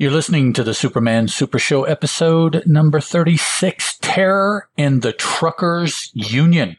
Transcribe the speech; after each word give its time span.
You're 0.00 0.12
listening 0.12 0.52
to 0.52 0.62
the 0.62 0.74
Superman 0.74 1.26
Super 1.26 1.58
Show 1.58 1.82
episode 1.82 2.62
number 2.66 3.00
36 3.00 3.98
Terror 4.00 4.68
in 4.76 5.00
the 5.00 5.12
Truckers 5.12 6.12
Union. 6.14 6.76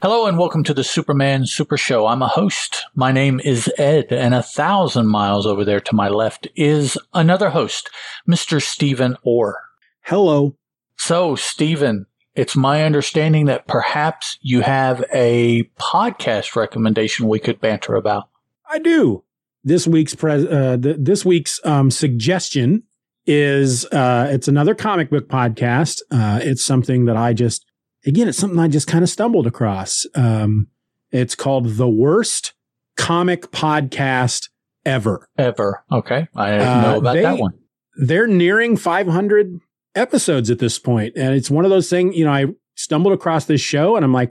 Hello 0.00 0.26
and 0.26 0.38
welcome 0.38 0.62
to 0.62 0.72
the 0.72 0.84
Superman 0.84 1.46
Super 1.46 1.76
Show. 1.76 2.06
I'm 2.06 2.22
a 2.22 2.28
host. 2.28 2.84
My 2.94 3.10
name 3.10 3.40
is 3.40 3.68
Ed, 3.76 4.12
and 4.12 4.34
a 4.34 4.42
thousand 4.42 5.08
miles 5.08 5.44
over 5.44 5.64
there 5.64 5.80
to 5.80 5.96
my 5.96 6.08
left 6.08 6.46
is 6.54 6.96
another 7.12 7.50
host, 7.50 7.90
Mr. 8.28 8.62
Stephen 8.62 9.16
Orr. 9.24 9.60
Hello. 10.02 10.56
So, 10.96 11.34
Stephen, 11.34 12.06
it's 12.36 12.54
my 12.54 12.84
understanding 12.84 13.46
that 13.46 13.66
perhaps 13.66 14.38
you 14.42 14.60
have 14.60 15.02
a 15.12 15.64
podcast 15.80 16.54
recommendation 16.54 17.26
we 17.26 17.38
could 17.38 17.60
banter 17.60 17.94
about. 17.94 18.28
I 18.70 18.78
do. 18.78 19.24
This 19.64 19.86
week's 19.86 20.14
pres- 20.14 20.44
uh, 20.44 20.76
th- 20.80 20.96
this 21.00 21.24
week's 21.24 21.58
um, 21.64 21.90
suggestion 21.90 22.84
is 23.26 23.86
uh, 23.86 24.28
it's 24.30 24.48
another 24.48 24.74
comic 24.74 25.10
book 25.10 25.28
podcast. 25.28 26.02
Uh, 26.10 26.38
it's 26.42 26.64
something 26.64 27.06
that 27.06 27.16
I 27.16 27.32
just 27.32 27.64
again, 28.06 28.28
it's 28.28 28.38
something 28.38 28.58
I 28.58 28.68
just 28.68 28.86
kind 28.86 29.02
of 29.02 29.10
stumbled 29.10 29.46
across. 29.46 30.06
Um, 30.14 30.68
it's 31.10 31.34
called 31.34 31.76
the 31.76 31.88
worst 31.88 32.52
comic 32.96 33.50
podcast 33.50 34.50
ever. 34.84 35.28
Ever. 35.38 35.82
Okay, 35.90 36.28
I 36.36 36.58
know 36.82 36.98
about 36.98 37.14
they, 37.14 37.22
that 37.22 37.38
one. 37.38 37.54
They're 37.96 38.26
nearing 38.26 38.76
500 38.76 39.58
episodes 39.96 40.50
at 40.50 40.58
this 40.58 40.78
point, 40.78 41.14
and 41.16 41.34
it's 41.34 41.50
one 41.50 41.64
of 41.64 41.70
those 41.70 41.90
things. 41.90 42.16
You 42.16 42.24
know, 42.24 42.32
I 42.32 42.46
stumbled 42.74 43.14
across 43.14 43.46
this 43.46 43.60
show, 43.60 43.96
and 43.96 44.04
I'm 44.04 44.12
like, 44.12 44.30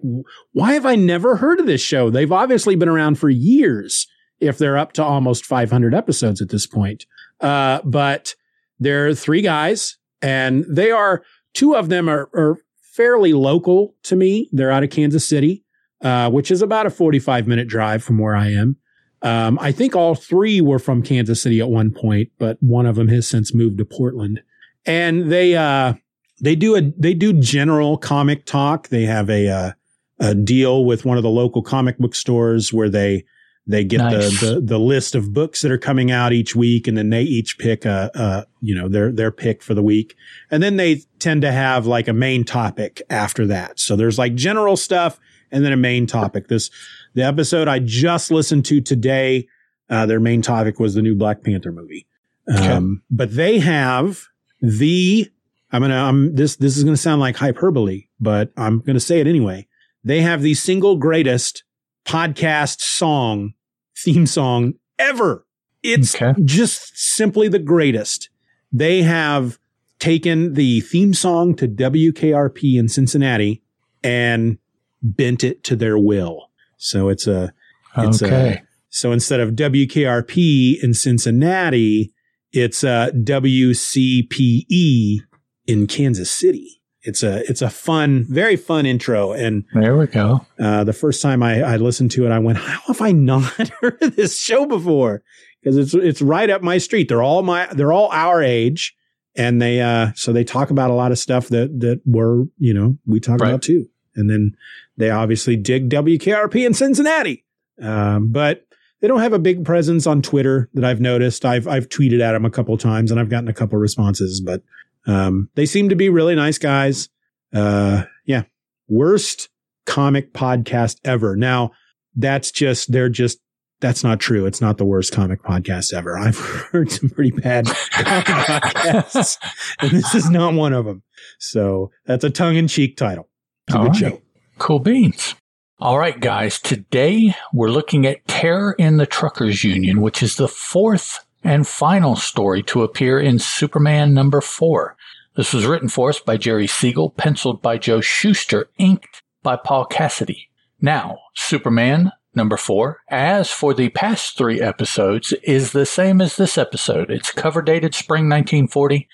why 0.54 0.74
have 0.74 0.86
I 0.86 0.96
never 0.96 1.36
heard 1.36 1.60
of 1.60 1.66
this 1.66 1.82
show? 1.82 2.10
They've 2.10 2.32
obviously 2.32 2.76
been 2.76 2.90
around 2.90 3.20
for 3.20 3.30
years. 3.30 4.08
If 4.40 4.58
they're 4.58 4.78
up 4.78 4.92
to 4.94 5.04
almost 5.04 5.46
500 5.46 5.94
episodes 5.94 6.42
at 6.42 6.50
this 6.50 6.68
point, 6.68 7.06
uh, 7.40 7.80
but 7.86 8.36
there 8.80 9.08
are 9.08 9.16
three 9.16 9.42
guys, 9.42 9.98
and 10.22 10.66
they 10.70 10.92
are 10.92 11.24
two 11.54 11.76
of 11.76 11.90
them 11.90 12.10
are, 12.10 12.30
are 12.34 12.58
fairly 12.82 13.34
local 13.34 13.96
to 14.04 14.16
me. 14.16 14.50
They're 14.52 14.72
out 14.72 14.84
of 14.84 14.90
Kansas 14.90 15.28
City, 15.28 15.64
uh, 16.02 16.30
which 16.30 16.52
is 16.52 16.62
about 16.62 16.86
a 16.86 16.90
45 16.90 17.48
minute 17.48 17.68
drive 17.68 18.04
from 18.04 18.20
where 18.20 18.36
I 18.36 18.52
am. 18.52 18.78
Um, 19.22 19.58
I 19.60 19.72
think 19.72 19.96
all 19.96 20.14
three 20.14 20.62
were 20.62 20.80
from 20.80 21.02
Kansas 21.02 21.42
City 21.42 21.60
at 21.60 21.70
one 21.70 21.92
point, 21.92 22.30
but 22.38 22.58
one 22.62 22.86
of 22.86 22.96
them 22.96 23.08
has 23.08 23.28
since 23.28 23.54
moved 23.54 23.80
to 23.80 23.86
Portland. 23.86 24.42
And 24.86 25.32
they 25.32 25.56
uh, 25.56 25.94
they 26.42 26.56
do 26.56 26.76
a 26.76 26.82
they 26.98 27.14
do 27.14 27.34
general 27.34 27.98
comic 27.98 28.46
talk. 28.46 28.90
They 28.90 29.04
have 29.04 29.30
a 29.30 29.50
uh, 29.50 29.72
a 30.20 30.36
deal 30.36 30.86
with 30.86 31.06
one 31.06 31.18
of 31.18 31.24
the 31.24 31.30
local 31.30 31.62
comic 31.62 31.98
book 31.98 32.16
stores 32.16 32.72
where 32.72 32.90
they 32.90 33.26
they 33.68 33.84
get 33.84 33.98
nice. 33.98 34.40
the, 34.40 34.56
the 34.56 34.62
the 34.62 34.80
list 34.80 35.16
of 35.16 35.34
books 35.34 35.62
that 35.62 35.72
are 35.72 35.78
coming 35.78 36.12
out 36.12 36.34
each 36.34 36.56
week, 36.56 36.88
and 36.88 36.98
then 36.98 37.10
they 37.10 37.24
each 37.24 37.58
pick 37.58 37.86
a, 37.86 38.12
a 38.14 38.46
you 38.62 38.76
know 38.76 38.88
their 38.88 39.12
their 39.12 39.32
pick 39.32 39.64
for 39.64 39.74
the 39.74 39.82
week, 39.82 40.16
and 40.52 40.62
then 40.62 40.78
they 40.78 41.02
tend 41.20 41.42
to 41.42 41.52
have 41.52 41.88
like 41.88 42.08
a 42.08 42.14
main 42.14 42.44
topic 42.44 43.02
after 43.10 43.48
that. 43.48 43.80
So 43.80 43.96
there's 43.96 44.20
like 44.20 44.36
general 44.36 44.78
stuff, 44.78 45.20
and 45.52 45.66
then 45.66 45.72
a 45.72 45.78
main 45.78 46.06
topic. 46.06 46.48
This 46.48 46.70
the 47.14 47.24
episode 47.24 47.68
I 47.68 47.80
just 47.80 48.30
listened 48.30 48.66
to 48.66 48.82
today. 48.82 49.48
Uh, 49.90 50.06
their 50.06 50.20
main 50.20 50.42
topic 50.42 50.80
was 50.80 50.96
the 50.96 51.02
new 51.02 51.16
Black 51.16 51.44
Panther 51.44 51.72
movie, 51.72 52.08
okay. 52.52 52.70
um, 52.70 53.04
but 53.10 53.36
they 53.36 53.60
have 53.60 54.28
the 54.66 55.30
I'm 55.72 55.82
gonna 55.82 56.04
I'm 56.04 56.36
this 56.36 56.56
this 56.56 56.78
is 56.78 56.84
gonna 56.84 56.98
sound 56.98 57.22
like 57.22 57.36
hyperbole, 57.36 58.06
but 58.20 58.52
I'm 58.58 58.80
gonna 58.80 59.00
say 59.00 59.20
it 59.20 59.28
anyway. 59.28 59.68
They 60.04 60.22
have 60.22 60.42
the 60.42 60.54
single 60.54 60.98
greatest 60.98 61.64
podcast 62.06 62.80
song, 62.82 63.54
theme 63.98 64.26
song 64.26 64.74
ever. 65.00 65.46
It's 65.84 66.16
okay. 66.16 66.34
just 66.44 66.98
simply 66.98 67.48
the 67.48 67.60
greatest. 67.60 68.30
They 68.72 69.04
have 69.04 69.60
taken 70.00 70.54
the 70.54 70.82
theme 70.82 71.14
song 71.14 71.56
to 71.56 71.68
WKRP 71.68 72.78
in 72.78 72.88
Cincinnati 72.88 73.64
and 74.04 74.58
bent 75.02 75.44
it 75.44 75.64
to 75.66 75.76
their 75.76 75.98
will. 75.98 76.50
So 76.78 77.10
it's 77.10 77.28
a, 77.28 77.54
it's 77.98 78.22
okay. 78.22 78.54
a, 78.54 78.64
so 78.90 79.12
instead 79.12 79.40
of 79.40 79.52
WKRP 79.52 80.84
in 80.84 80.94
Cincinnati, 80.94 82.14
it's 82.56 82.84
a 82.84 83.12
WCPE 83.14 85.20
in 85.68 85.88
Kansas 85.88 86.32
City 86.32 86.76
it's 87.06 87.24
a 87.24 87.48
it's 87.50 87.62
a 87.62 87.70
fun, 87.70 88.26
very 88.28 88.56
fun 88.56 88.86
intro. 88.86 89.32
And 89.32 89.64
there 89.74 89.96
we 89.96 90.08
go. 90.08 90.46
Uh, 90.60 90.84
the 90.84 90.94
first 90.94 91.22
time 91.22 91.44
I, 91.44 91.62
I 91.62 91.78
listened 91.78 92.12
to 92.12 92.26
it, 92.26 92.32
I 92.32 92.40
went, 92.40 92.58
"How 92.58 92.82
have 92.88 93.02
I 93.02 93.12
not 93.12 93.44
heard 93.82 94.02
of 94.02 94.16
this 94.16 94.40
show 94.40 94.66
before?" 94.66 95.24
Because 95.62 95.78
it's 95.78 95.94
it's 95.94 96.22
right 96.22 96.50
up 96.50 96.62
my 96.62 96.78
street. 96.78 97.08
They're 97.08 97.24
all 97.24 97.44
my 97.44 97.68
they're 97.68 97.94
all 97.94 98.10
our 98.12 98.42
age, 98.42 98.96
and 99.36 99.62
they 99.62 99.82
uh 99.82 100.12
so 100.16 100.34
they 100.34 100.44
talk 100.44 100.72
about 100.72 100.90
a 100.90 100.96
lot 100.96 101.12
of 101.12 101.20
stuff 101.20 101.48
that 101.50 101.80
that 101.80 102.02
we're 102.06 102.46
you 102.58 102.74
know 102.74 102.98
we 103.06 103.20
talk 103.20 103.40
right. 103.40 103.50
about 103.50 103.62
too. 103.62 103.88
And 104.16 104.30
then 104.30 104.56
they 104.98 105.10
obviously 105.10 105.58
dig 105.58 105.90
WKRP 105.90 106.66
in 106.66 106.74
Cincinnati, 106.74 107.44
um, 107.82 108.32
but 108.32 108.65
they 109.06 109.10
don't 109.10 109.20
have 109.22 109.34
a 109.34 109.40
big 109.40 109.64
presence 109.64 110.08
on 110.08 110.24
Twitter 110.24 110.68
that 110.74 110.84
I've 110.84 111.00
noticed. 111.00 111.46
I've 111.46 111.68
I've 111.68 111.90
tweeted 111.90 112.22
at 112.22 112.32
them 112.32 112.44
a 112.44 112.50
couple 112.50 112.76
times 112.76 113.12
and 113.12 113.20
I've 113.20 113.30
gotten 113.30 113.48
a 113.48 113.54
couple 113.54 113.78
responses, 113.78 114.42
but 114.42 114.64
um, 115.06 115.48
they 115.54 115.68
seem 115.68 115.90
to 115.90 115.96
be 115.96 116.10
really 116.10 116.34
nice 116.34 116.58
guys. 116.58 117.08
Uh, 117.54 118.06
yeah. 118.26 118.46
Worst 118.90 119.50
comic 119.86 120.34
podcast 120.34 120.98
ever. 121.06 121.36
Now, 121.36 121.70
that's 122.16 122.50
just, 122.50 122.92
they're 122.92 123.10
just, 123.10 123.38
that's 123.80 124.04
not 124.04 124.20
true. 124.20 124.48
It's 124.48 124.60
not 124.60 124.80
the 124.80 124.86
worst 124.86 125.14
comic 125.14 125.44
podcast 125.44 125.94
ever. 125.94 126.18
I've 126.18 126.40
heard 126.40 126.92
some 126.92 127.12
pretty 127.12 127.30
bad 127.30 127.66
podcasts, 127.92 129.38
and 129.82 129.92
this 129.92 130.16
is 130.16 130.32
not 130.32 130.56
one 130.56 130.74
of 130.74 130.86
them. 130.86 131.04
So 131.38 131.92
that's 132.08 132.24
a 132.24 132.32
tongue 132.32 132.56
in 132.56 132.68
cheek 132.68 132.98
title. 132.98 133.30
It's 133.68 133.76
a 133.76 133.78
All 133.78 133.84
good 133.84 134.02
right. 134.02 134.14
show. 134.14 134.22
Cool 134.58 134.80
beans. 134.80 135.36
All 135.78 136.00
right, 136.00 136.18
guys. 136.18 136.58
Today 136.58 137.36
we're 137.52 137.68
looking 137.68 138.06
at 138.06 138.26
Terror 138.30 138.78
in 138.80 138.96
the 138.96 139.06
Truckers 139.06 139.66
Union, 139.66 140.00
which 140.00 140.24
is 140.24 140.38
the 140.38 140.48
fourth 140.48 141.26
and 141.44 141.68
final 141.68 142.16
story 142.16 142.64
to 142.64 142.84
appear 142.84 143.20
in 143.20 143.40
Superman 143.40 144.14
number 144.14 144.40
four. 144.40 144.96
This 145.36 145.52
was 145.52 145.66
written 145.66 145.90
for 145.90 146.08
us 146.08 146.22
by 146.22 146.38
Jerry 146.38 146.66
Siegel, 146.66 147.10
penciled 147.10 147.62
by 147.62 147.78
Joe 147.78 148.00
Shuster, 148.00 148.70
inked 148.78 149.22
by 149.44 149.58
Paul 149.58 149.84
Cassidy. 149.84 150.48
Now, 150.80 151.18
Superman 151.36 152.14
number 152.34 152.56
four, 152.56 153.02
as 153.10 153.52
for 153.52 153.74
the 153.74 153.90
past 153.90 154.38
three 154.38 154.62
episodes, 154.62 155.34
is 155.44 155.74
the 155.74 155.86
same 155.86 156.22
as 156.22 156.38
this 156.38 156.58
episode. 156.58 157.12
It's 157.12 157.34
cover 157.34 157.62
dated 157.62 157.94
spring 157.94 158.30
1940, 158.30 159.10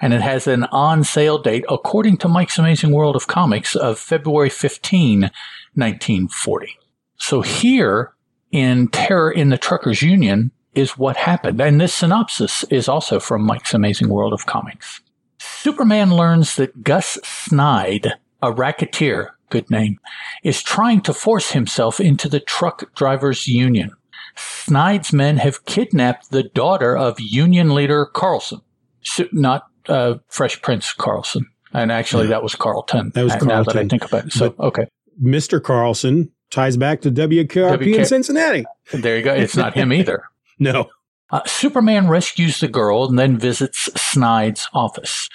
and 0.00 0.12
it 0.12 0.22
has 0.22 0.48
an 0.48 0.64
on 0.72 1.04
sale 1.04 1.38
date, 1.38 1.64
according 1.68 2.16
to 2.18 2.28
Mike's 2.28 2.58
Amazing 2.58 2.90
World 2.90 3.14
of 3.14 3.28
Comics, 3.28 3.76
of 3.76 3.96
February 3.96 4.50
15, 4.50 5.30
1940. 5.74 6.76
So 7.16 7.42
here 7.42 8.14
in 8.50 8.88
Terror 8.88 9.30
in 9.30 9.50
the 9.50 9.58
Truckers 9.58 10.02
Union, 10.02 10.50
is 10.74 10.96
what 10.96 11.16
happened. 11.16 11.60
And 11.60 11.80
this 11.80 11.94
synopsis 11.94 12.64
is 12.64 12.88
also 12.88 13.18
from 13.20 13.42
Mike's 13.42 13.74
Amazing 13.74 14.08
World 14.08 14.32
of 14.32 14.46
Comics. 14.46 15.00
Superman 15.38 16.14
learns 16.14 16.56
that 16.56 16.84
Gus 16.84 17.18
Snide, 17.24 18.14
a 18.42 18.52
racketeer, 18.52 19.36
good 19.48 19.70
name, 19.70 19.98
is 20.44 20.62
trying 20.62 21.00
to 21.02 21.12
force 21.12 21.52
himself 21.52 22.00
into 22.00 22.28
the 22.28 22.40
truck 22.40 22.94
drivers 22.94 23.48
union. 23.48 23.90
Snide's 24.36 25.12
men 25.12 25.38
have 25.38 25.64
kidnapped 25.64 26.30
the 26.30 26.44
daughter 26.44 26.96
of 26.96 27.18
Union 27.18 27.74
leader 27.74 28.06
Carlson, 28.06 28.60
so, 29.02 29.26
not 29.32 29.66
uh, 29.88 30.14
Fresh 30.28 30.62
Prince 30.62 30.92
Carlson. 30.92 31.46
And 31.72 31.90
actually, 31.92 32.28
that 32.28 32.42
was 32.42 32.54
Carlton. 32.54 33.12
That 33.14 33.24
was 33.24 33.42
Now 33.42 33.62
that 33.62 33.76
I 33.76 33.86
think 33.86 34.04
about 34.04 34.26
it. 34.26 34.32
So, 34.32 34.54
okay. 34.58 34.86
Mr. 35.22 35.62
Carlson 35.62 36.30
ties 36.50 36.76
back 36.76 37.00
to 37.02 37.10
WKRP 37.10 37.94
in 37.96 38.04
Cincinnati. 38.04 38.64
There 38.92 39.16
you 39.16 39.22
go. 39.22 39.34
It's 39.34 39.56
not 39.56 39.74
him 39.74 39.92
either. 39.92 40.24
No. 40.62 40.90
Uh, 41.30 41.40
Superman 41.46 42.06
rescues 42.08 42.60
the 42.60 42.68
girl 42.68 43.08
and 43.08 43.18
then 43.18 43.38
visits 43.38 43.88
Snide's 43.96 44.68
office. 44.74 45.30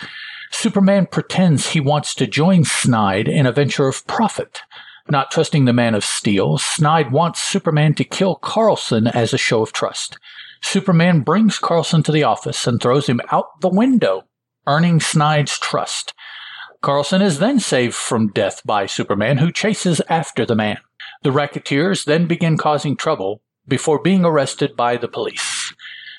Superman 0.52 1.08
pretends 1.08 1.70
he 1.70 1.80
wants 1.80 2.14
to 2.16 2.28
join 2.28 2.64
Snide 2.64 3.28
in 3.28 3.48
a 3.48 3.52
venture 3.52 3.88
of 3.88 4.06
profit. 4.06 4.62
Not 5.10 5.32
trusting 5.32 5.66
the 5.66 5.74
Man 5.74 5.96
of 5.96 6.04
Steel, 6.04 6.58
Snide 6.58 7.12
wants 7.12 7.42
Superman 7.42 7.94
to 7.96 8.04
kill 8.04 8.36
Carlson 8.36 9.08
as 9.08 9.34
a 9.34 9.38
show 9.40 9.62
of 9.62 9.74
trust. 9.74 10.18
Superman 10.62 11.22
brings 11.22 11.60
Carlson 11.60 12.02
to 12.04 12.12
the 12.12 12.24
office 12.24 12.66
and 12.68 12.82
throws 12.82 13.08
him 13.08 13.22
out 13.32 13.62
the 13.62 13.70
window, 13.70 14.24
earning 14.66 15.00
Snide's 15.00 15.60
trust. 15.60 16.14
Carlson 16.86 17.20
is 17.20 17.40
then 17.40 17.60
saved 17.60 17.96
from 17.96 18.28
death 18.28 18.62
by 18.64 18.86
Superman, 18.86 19.40
who 19.40 19.52
chases 19.52 20.04
after 20.08 20.46
the 20.46 20.54
man. 20.56 20.78
The 21.24 21.32
racketeers 21.32 22.06
then 22.06 22.28
begin 22.28 22.58
causing 22.58 22.96
trouble 22.96 23.42
before 23.68 23.98
being 23.98 24.24
arrested 24.24 24.76
by 24.76 24.98
the 24.98 25.08
police. 25.08 25.74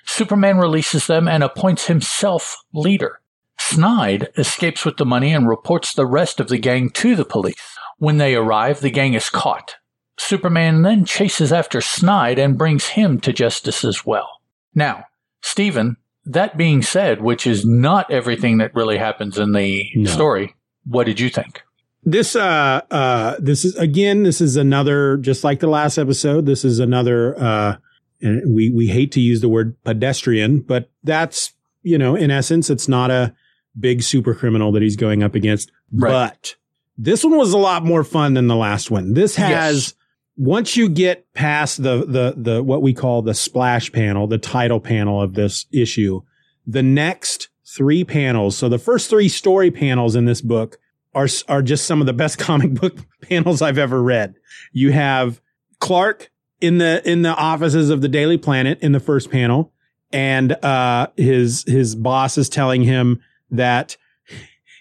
Superman 0.06 0.58
releases 0.58 1.06
them 1.06 1.28
and 1.28 1.44
appoints 1.44 1.86
himself 1.86 2.56
leader. 2.74 3.20
Snide 3.60 4.30
escapes 4.36 4.84
with 4.84 4.96
the 4.96 5.06
money 5.06 5.32
and 5.32 5.48
reports 5.48 5.94
the 5.94 6.04
rest 6.04 6.40
of 6.40 6.48
the 6.48 6.58
gang 6.58 6.90
to 6.90 7.14
the 7.14 7.24
police. 7.24 7.78
When 7.98 8.16
they 8.16 8.34
arrive, 8.34 8.80
the 8.80 8.90
gang 8.90 9.14
is 9.14 9.30
caught. 9.30 9.76
Superman 10.18 10.82
then 10.82 11.04
chases 11.04 11.52
after 11.52 11.80
Snide 11.80 12.40
and 12.40 12.58
brings 12.58 12.88
him 12.88 13.20
to 13.20 13.32
justice 13.32 13.84
as 13.84 14.04
well. 14.04 14.40
Now, 14.74 15.04
Stephen, 15.42 15.96
that 16.24 16.56
being 16.56 16.82
said, 16.82 17.22
which 17.22 17.46
is 17.46 17.64
not 17.64 18.10
everything 18.10 18.58
that 18.58 18.74
really 18.74 18.98
happens 18.98 19.38
in 19.38 19.52
the 19.52 19.88
No. 19.94 20.10
story, 20.10 20.55
what 20.88 21.04
did 21.06 21.18
you 21.20 21.28
think? 21.28 21.62
This 22.04 22.36
uh 22.36 22.82
uh 22.90 23.36
this 23.40 23.64
is 23.64 23.74
again 23.76 24.22
this 24.22 24.40
is 24.40 24.56
another 24.56 25.16
just 25.16 25.42
like 25.42 25.58
the 25.60 25.66
last 25.66 25.98
episode 25.98 26.46
this 26.46 26.64
is 26.64 26.78
another 26.78 27.36
uh 27.36 27.76
and 28.20 28.54
we 28.54 28.70
we 28.70 28.86
hate 28.86 29.10
to 29.12 29.20
use 29.20 29.40
the 29.40 29.48
word 29.48 29.76
pedestrian 29.82 30.60
but 30.60 30.88
that's 31.02 31.52
you 31.82 31.98
know 31.98 32.14
in 32.14 32.30
essence 32.30 32.70
it's 32.70 32.86
not 32.86 33.10
a 33.10 33.34
big 33.78 34.02
super 34.02 34.34
criminal 34.34 34.70
that 34.72 34.82
he's 34.82 34.94
going 34.96 35.22
up 35.24 35.34
against 35.34 35.72
Right. 35.92 36.10
but 36.10 36.54
this 36.96 37.24
one 37.24 37.36
was 37.36 37.52
a 37.52 37.58
lot 37.58 37.84
more 37.84 38.04
fun 38.04 38.34
than 38.34 38.46
the 38.46 38.54
last 38.56 38.88
one 38.88 39.14
this 39.14 39.34
has 39.34 39.50
Yes. 39.88 39.94
once 40.36 40.76
you 40.76 40.88
get 40.88 41.26
past 41.34 41.82
the 41.82 42.06
the 42.06 42.34
the 42.36 42.62
what 42.62 42.82
we 42.82 42.94
call 42.94 43.20
the 43.22 43.34
splash 43.34 43.90
panel 43.90 44.28
the 44.28 44.38
title 44.38 44.78
panel 44.80 45.20
of 45.20 45.34
this 45.34 45.66
issue 45.72 46.22
the 46.68 46.82
next 46.84 47.48
three 47.66 48.04
panels 48.04 48.56
so 48.56 48.68
the 48.68 48.78
first 48.78 49.10
three 49.10 49.28
story 49.28 49.70
panels 49.70 50.14
in 50.14 50.24
this 50.24 50.40
book 50.40 50.78
are 51.16 51.26
are 51.48 51.62
just 51.62 51.86
some 51.86 52.00
of 52.00 52.06
the 52.06 52.12
best 52.12 52.38
comic 52.38 52.74
book 52.74 52.96
panels 53.22 53.62
I've 53.62 53.78
ever 53.78 54.00
read. 54.00 54.36
You 54.70 54.92
have 54.92 55.40
Clark 55.80 56.30
in 56.60 56.78
the 56.78 57.02
in 57.10 57.22
the 57.22 57.34
offices 57.34 57.90
of 57.90 58.02
the 58.02 58.08
Daily 58.08 58.38
Planet 58.38 58.78
in 58.80 58.92
the 58.92 59.00
first 59.00 59.30
panel, 59.30 59.72
and 60.12 60.52
uh, 60.64 61.08
his 61.16 61.64
his 61.66 61.96
boss 61.96 62.38
is 62.38 62.48
telling 62.48 62.82
him 62.82 63.20
that 63.50 63.96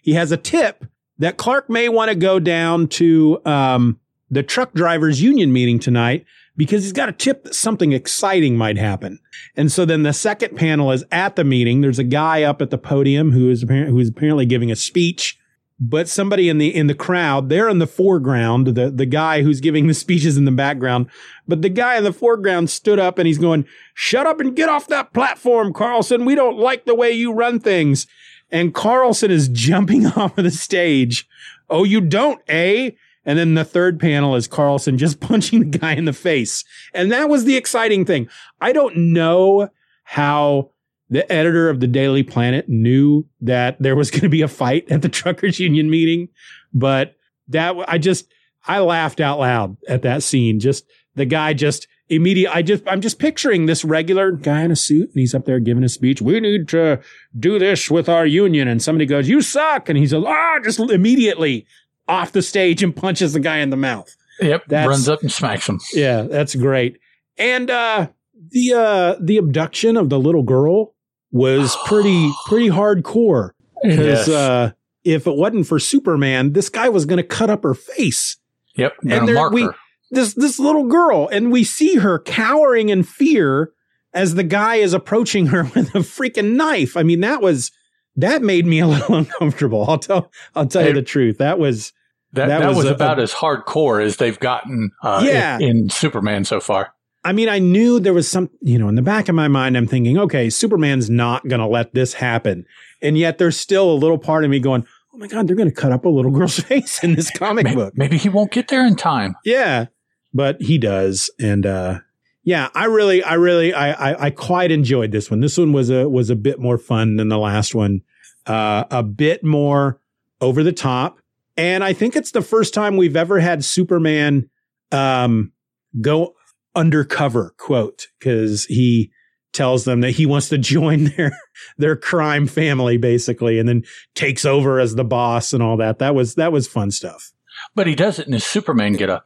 he 0.04 0.14
has 0.14 0.32
a 0.32 0.38
tip 0.38 0.86
that 1.18 1.38
Clark 1.38 1.70
may 1.70 1.90
want 1.90 2.10
to 2.10 2.16
go 2.16 2.40
down 2.40 2.88
to 2.88 3.42
um, 3.46 4.00
the 4.30 4.44
truck 4.44 4.74
drivers 4.74 5.22
union 5.22 5.54
meeting 5.54 5.80
tonight 5.80 6.26
because 6.58 6.84
he's 6.84 6.94
got 6.94 7.10
a 7.10 7.14
tip 7.14 7.44
that 7.44 7.56
something 7.56 7.92
exciting 7.92 8.58
might 8.58 8.78
happen. 8.78 9.20
And 9.56 9.72
so 9.72 9.86
then 9.86 10.04
the 10.04 10.14
second 10.14 10.56
panel 10.56 10.92
is 10.92 11.04
at 11.12 11.36
the 11.36 11.44
meeting. 11.44 11.82
There's 11.82 12.00
a 12.00 12.04
guy 12.04 12.44
up 12.44 12.62
at 12.62 12.70
the 12.70 12.78
podium 12.78 13.32
who 13.32 13.50
is 13.50 13.64
apparently 13.64 13.92
who 13.92 14.00
is 14.00 14.10
apparently 14.10 14.46
giving 14.46 14.72
a 14.72 14.76
speech 14.76 15.38
but 15.80 16.08
somebody 16.08 16.48
in 16.48 16.58
the 16.58 16.74
in 16.74 16.88
the 16.88 16.94
crowd 16.94 17.50
they're 17.50 17.68
in 17.68 17.80
the 17.80 17.88
foreground 17.88 18.68
the 18.68 18.90
the 18.90 19.06
guy 19.06 19.42
who's 19.42 19.60
giving 19.60 19.88
the 19.88 19.94
speeches 20.06 20.38
in 20.38 20.46
the 20.46 20.52
background 20.52 21.08
but 21.48 21.62
the 21.62 21.70
guy 21.70 21.98
in 21.98 22.04
the 22.04 22.14
foreground 22.14 22.70
stood 22.70 23.00
up 23.00 23.18
and 23.18 23.28
he's 23.28 23.38
going 23.38 23.66
shut 23.94 24.26
up 24.26 24.40
and 24.40 24.56
get 24.56 24.70
off 24.70 24.88
that 24.88 25.14
platform 25.14 25.74
carlson 25.74 26.26
we 26.26 26.36
don't 26.36 26.58
like 26.58 26.86
the 26.86 26.96
way 26.96 27.12
you 27.12 27.34
run 27.34 27.60
things 27.60 28.08
and 28.52 28.74
carlson 28.74 29.32
is 29.32 29.50
jumping 29.52 30.06
off 30.18 30.38
of 30.38 30.44
the 30.44 30.52
stage 30.52 31.28
oh 31.70 31.84
you 31.84 32.00
don't 32.00 32.42
eh 32.48 32.92
and 33.26 33.40
then 33.40 33.56
the 33.56 33.66
third 33.66 34.00
panel 34.00 34.36
is 34.36 34.48
carlson 34.48 34.98
just 34.98 35.20
punching 35.22 35.60
the 35.60 35.78
guy 35.78 35.94
in 35.94 36.06
the 36.06 36.14
face 36.14 36.64
and 36.94 37.12
that 37.12 37.30
was 37.30 37.46
the 37.46 37.56
exciting 37.56 38.06
thing 38.06 38.28
i 38.62 38.72
don't 38.72 38.96
know 38.96 39.70
how 40.04 40.70
the 41.10 41.32
editor 41.32 41.70
of 41.70 41.80
the 41.80 41.88
Daily 41.88 42.24
Planet 42.24 42.68
knew 42.68 43.26
that 43.42 43.78
there 43.80 43.96
was 43.96 44.12
going 44.12 44.22
to 44.22 44.30
be 44.30 44.42
a 44.42 44.48
fight 44.48 44.90
at 44.92 45.02
the 45.02 45.10
truckers 45.10 45.60
union 45.60 45.90
meeting, 45.90 46.30
but 46.74 47.16
that 47.48 47.76
I 47.88 47.98
just 47.98 48.28
I 48.68 48.80
laughed 48.80 49.20
out 49.20 49.40
loud 49.40 49.78
at 49.88 50.02
that 50.02 50.24
scene. 50.24 50.60
Just 50.60 50.86
the 51.16 51.26
guy 51.26 51.54
just 51.54 51.88
immediate. 52.10 52.56
I 52.56 52.62
just 52.62 52.84
I'm 52.88 53.02
just 53.02 53.20
picturing 53.20 53.66
this 53.66 53.86
regular 53.86 54.32
guy 54.32 54.64
in 54.64 54.72
a 54.72 54.76
suit, 54.76 55.10
and 55.10 55.20
he's 55.20 55.36
up 55.36 55.46
there 55.46 55.60
giving 55.60 55.84
a 55.84 55.90
speech. 55.90 56.22
We 56.22 56.40
need 56.40 56.68
to 56.70 57.00
do 57.38 57.60
this 57.60 57.90
with 57.92 58.10
our 58.10 58.26
union, 58.26 58.68
and 58.68 58.82
somebody 58.82 59.06
goes, 59.06 59.30
"You 59.30 59.42
suck," 59.42 59.90
and 59.90 59.98
he's 59.98 60.14
like, 60.14 60.26
ah, 60.28 60.60
just 60.64 60.80
immediately 60.80 61.68
off 62.08 62.32
the 62.32 62.42
stage 62.42 62.84
and 62.84 62.96
punches 62.96 63.34
the 63.34 63.40
guy 63.40 63.58
in 63.58 63.70
the 63.70 63.78
mouth. 63.78 64.16
Yep. 64.42 64.66
That's- 64.68 64.88
runs 64.88 65.10
up 65.10 65.22
and 65.22 65.32
smacks 65.32 65.68
him. 65.68 65.80
Yeah, 65.94 66.24
that's 66.24 66.56
great. 66.56 66.98
And 67.38 67.70
uh 67.70 68.08
the 68.52 68.74
uh 68.74 69.16
the 69.22 69.38
abduction 69.38 69.98
of 69.98 70.10
the 70.10 70.20
little 70.20 70.44
girl 70.44 70.94
was 71.32 71.76
pretty 71.86 72.32
pretty 72.48 72.70
hardcore 72.70 73.52
because 73.84 74.28
Yes. 74.28 74.30
uh 74.30 74.72
if 75.04 75.28
it 75.28 75.36
wasn't 75.36 75.68
for 75.68 75.78
Superman, 75.80 76.54
this 76.54 76.70
guy 76.70 76.90
was 76.90 77.06
going 77.06 77.18
to 77.18 77.24
cut 77.24 77.50
up 77.52 77.62
her 77.64 77.76
face. 77.76 78.38
yep. 78.76 78.94
and 79.08 79.28
there- 79.28 79.36
mark 79.36 79.54
we- 79.54 79.64
her. 79.64 79.76
This 80.12 80.34
this 80.36 80.60
little 80.60 80.86
girl 80.88 81.28
and 81.32 81.52
we 81.52 81.64
see 81.64 81.96
her 81.96 82.20
cowering 82.20 82.90
in 82.90 83.02
fear 83.04 83.72
as 84.14 84.36
the 84.36 84.44
guy 84.44 84.76
is 84.76 84.94
approaching 84.94 85.48
her 85.48 85.64
with 85.76 85.94
a 85.96 86.00
freaking 86.00 86.54
knife. 86.56 86.96
I 86.96 87.04
mean, 87.04 87.22
that 87.22 87.42
was 87.42 87.72
that 88.18 88.42
made 88.42 88.66
me 88.66 88.80
a 88.80 88.88
little 88.94 89.16
uncomfortable. 89.16 89.86
I'll 89.88 89.98
tell 90.00 90.32
I'll 90.56 90.68
tell 90.68 90.86
you 90.88 90.94
the 90.94 91.02
truth. 91.02 91.38
That 91.40 91.60
was 91.60 91.94
That, 92.34 92.48
that 92.48 92.60
that, 92.60 92.68
was 92.70 92.78
was, 92.78 92.86
a- 92.88 92.94
about 92.94 93.20
as 93.20 93.34
hardcore 93.34 94.04
as 94.04 94.18
they've 94.18 94.40
gotten 94.40 94.92
uh, 95.04 95.24
Yeah. 95.26 95.58
in, 95.58 95.64
in 95.78 95.90
Superman 95.90 96.46
so 96.46 96.60
far. 96.60 96.94
I 97.24 97.32
mean, 97.32 97.50
I 97.50 97.58
knew 97.58 98.00
there 98.00 98.14
was 98.14 98.30
some, 98.30 98.52
you 98.62 98.78
know, 98.78 98.88
in 98.88 98.94
the 98.94 99.02
back 99.02 99.30
of 99.30 99.36
my 99.36 99.48
mind, 99.48 99.76
I'm 99.76 99.88
thinking, 99.88 100.16
okay, 100.20 100.48
Superman's 100.52 101.10
not 101.10 101.48
going 101.48 101.60
to 101.60 101.66
let 101.66 101.92
this 101.96 102.14
happen. 102.14 102.66
And 103.02 103.18
yet 103.18 103.40
there's 103.40 103.58
still 103.58 103.90
a 103.90 103.96
little 103.96 104.20
part 104.20 104.44
of 104.44 104.52
me 104.52 104.60
going, 104.60 104.86
oh 105.12 105.18
my 105.18 105.26
God, 105.26 105.48
they're 105.48 105.56
going 105.56 105.70
to 105.70 105.74
cut 105.76 105.92
up 105.92 106.06
a 106.06 106.10
little 106.10 106.30
girl's 106.30 106.60
face 106.72 107.04
in 107.04 107.16
this 107.16 107.32
comic 107.32 107.64
Maybe, 107.64 107.76
book. 107.78 107.94
maybe 107.98 108.18
he 108.18 108.30
won't 108.30 108.52
get 108.52 108.68
there 108.68 108.86
in 108.86 108.96
time. 108.96 109.34
Yeah. 109.44 109.88
But 110.36 110.62
he 110.62 110.78
does. 110.78 111.32
And, 111.40 111.66
uh, 111.66 112.00
yeah, 112.46 112.70
I 112.74 112.86
really, 112.86 113.22
I 113.24 113.34
really, 113.34 113.74
I, 113.74 114.12
I, 114.12 114.26
I 114.28 114.30
quite 114.30 114.72
enjoyed 114.72 115.12
this 115.12 115.30
one. 115.30 115.42
This 115.42 115.58
one 115.58 115.74
was 115.74 115.90
a, 115.90 116.08
was 116.08 116.30
a 116.30 116.36
bit 116.36 116.60
more 116.60 116.78
fun 116.78 117.18
than 117.18 117.28
the 117.28 117.38
last 117.40 117.76
one. 117.76 118.02
Uh, 118.46 118.86
a 118.92 119.04
bit 119.04 119.44
more 119.44 120.00
over 120.40 120.64
the 120.64 120.72
top. 120.72 121.20
And 121.58 121.84
I 121.84 121.94
think 121.94 122.16
it's 122.16 122.32
the 122.32 122.44
first 122.44 122.74
time 122.74 122.96
we've 122.96 123.16
ever 123.16 123.40
had 123.40 123.66
Superman, 123.66 124.50
um, 124.92 125.52
go 126.00 126.36
undercover 126.76 127.56
quote 127.58 128.08
because 128.20 128.66
he 128.66 129.12
tells 129.54 129.86
them 129.86 130.02
that 130.02 130.12
he 130.12 130.26
wants 130.26 130.50
to 130.50 130.58
join 130.60 131.06
their 131.16 131.32
their 131.78 131.96
crime 131.96 132.46
family 132.48 132.98
basically 132.98 133.58
and 133.58 133.68
then 133.68 133.84
takes 134.14 134.46
over 134.46 134.80
as 134.80 134.96
the 134.96 135.06
boss 135.06 135.54
and 135.54 135.64
all 135.64 135.78
that 135.78 136.00
that 136.00 136.14
was 136.14 136.36
that 136.36 136.52
was 136.52 136.68
fun 136.68 136.92
stuff 136.92 137.32
But 137.74 137.88
he 137.88 137.96
does 137.96 138.20
it 138.20 138.28
in 138.28 138.34
his 138.34 138.46
Superman 138.46 138.94
get 138.94 139.10
up. 139.10 139.26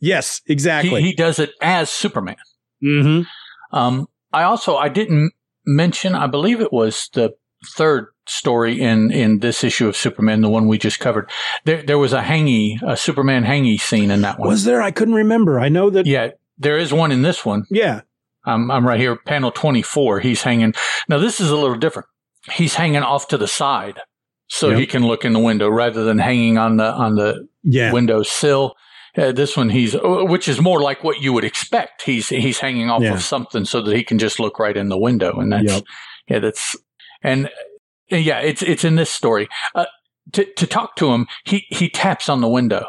yes 0.00 0.42
He, 0.44 0.52
exactly 0.52 1.02
he 1.02 1.14
does 1.14 1.38
it 1.38 1.52
as 1.62 1.88
Superman. 1.88 2.36
Hmm 2.80 3.22
Um, 3.72 4.06
I 4.32 4.42
also 4.44 4.76
I 4.76 4.88
didn't 4.88 5.32
mention. 5.66 6.14
I 6.14 6.26
believe 6.26 6.60
it 6.60 6.72
was 6.72 7.08
the 7.14 7.34
third 7.76 8.06
story 8.26 8.80
in 8.80 9.10
in 9.10 9.38
this 9.40 9.64
issue 9.64 9.88
of 9.88 9.96
Superman, 9.96 10.40
the 10.42 10.48
one 10.50 10.68
we 10.68 10.78
just 10.78 11.00
covered. 11.00 11.30
There 11.64 11.82
there 11.82 11.98
was 11.98 12.12
a 12.12 12.22
hangy, 12.22 12.80
a 12.86 12.96
Superman 12.96 13.44
hangy 13.44 13.80
scene 13.80 14.10
in 14.10 14.20
that 14.22 14.38
one. 14.38 14.48
was 14.48 14.64
there 14.64 14.80
i 14.82 14.90
couldn't 14.90 15.14
remember 15.14 15.58
i 15.60 15.68
know 15.68 15.90
that 15.90 16.06
yeah, 16.06 16.24
yeah, 16.26 16.30
there 16.58 16.78
is 16.78 16.92
one 16.92 17.10
in 17.12 17.22
this 17.22 17.44
one. 17.44 17.64
Yeah, 17.70 18.02
I'm 18.44 18.70
I'm 18.70 18.86
right 18.86 19.00
here, 19.00 19.16
panel 19.16 19.50
twenty 19.50 19.82
four. 19.82 20.20
He's 20.20 20.42
hanging. 20.42 20.74
Now 21.08 21.18
this 21.18 21.40
is 21.40 21.50
a 21.50 21.56
little 21.56 21.76
different. 21.76 22.08
He's 22.52 22.74
hanging 22.74 23.02
off 23.02 23.28
to 23.28 23.38
the 23.38 23.48
side, 23.48 23.98
so 24.48 24.70
Yep. 24.70 24.78
he 24.78 24.86
can 24.86 25.06
look 25.06 25.24
in 25.24 25.32
the 25.32 25.38
window 25.40 25.68
rather 25.68 26.04
than 26.04 26.18
hanging 26.18 26.58
on 26.58 26.76
the 26.76 26.90
on 26.92 27.14
the 27.16 27.46
yeah 27.62 27.92
window 27.92 28.22
sill. 28.22 28.74
Uh, 29.18 29.32
this 29.32 29.56
one, 29.56 29.68
he's 29.70 29.94
uh, 29.94 30.00
which 30.24 30.48
is 30.48 30.60
more 30.60 30.80
like 30.80 31.02
what 31.02 31.20
you 31.20 31.32
would 31.32 31.44
expect. 31.44 32.02
He's 32.02 32.28
he's 32.28 32.58
hanging 32.58 32.88
off 32.90 33.02
Yeah. 33.02 33.14
of 33.14 33.22
something 33.22 33.64
so 33.64 33.80
that 33.82 33.96
he 33.96 34.04
can 34.04 34.18
just 34.18 34.38
look 34.38 34.58
right 34.58 34.76
in 34.76 34.88
the 34.88 34.98
window, 34.98 35.38
and 35.40 35.52
that's 35.52 35.72
Yep. 35.72 35.82
yeah, 36.28 36.38
that's 36.38 36.76
and 37.22 37.46
uh, 38.12 38.16
yeah, 38.16 38.38
it's 38.40 38.62
it's 38.62 38.84
in 38.84 38.94
this 38.94 39.10
story. 39.10 39.48
Uh, 39.74 39.86
to 40.32 40.44
to 40.54 40.66
talk 40.66 40.94
to 40.96 41.12
him, 41.12 41.26
he 41.44 41.64
he 41.70 41.88
taps 41.88 42.28
on 42.28 42.40
the 42.40 42.48
window 42.48 42.84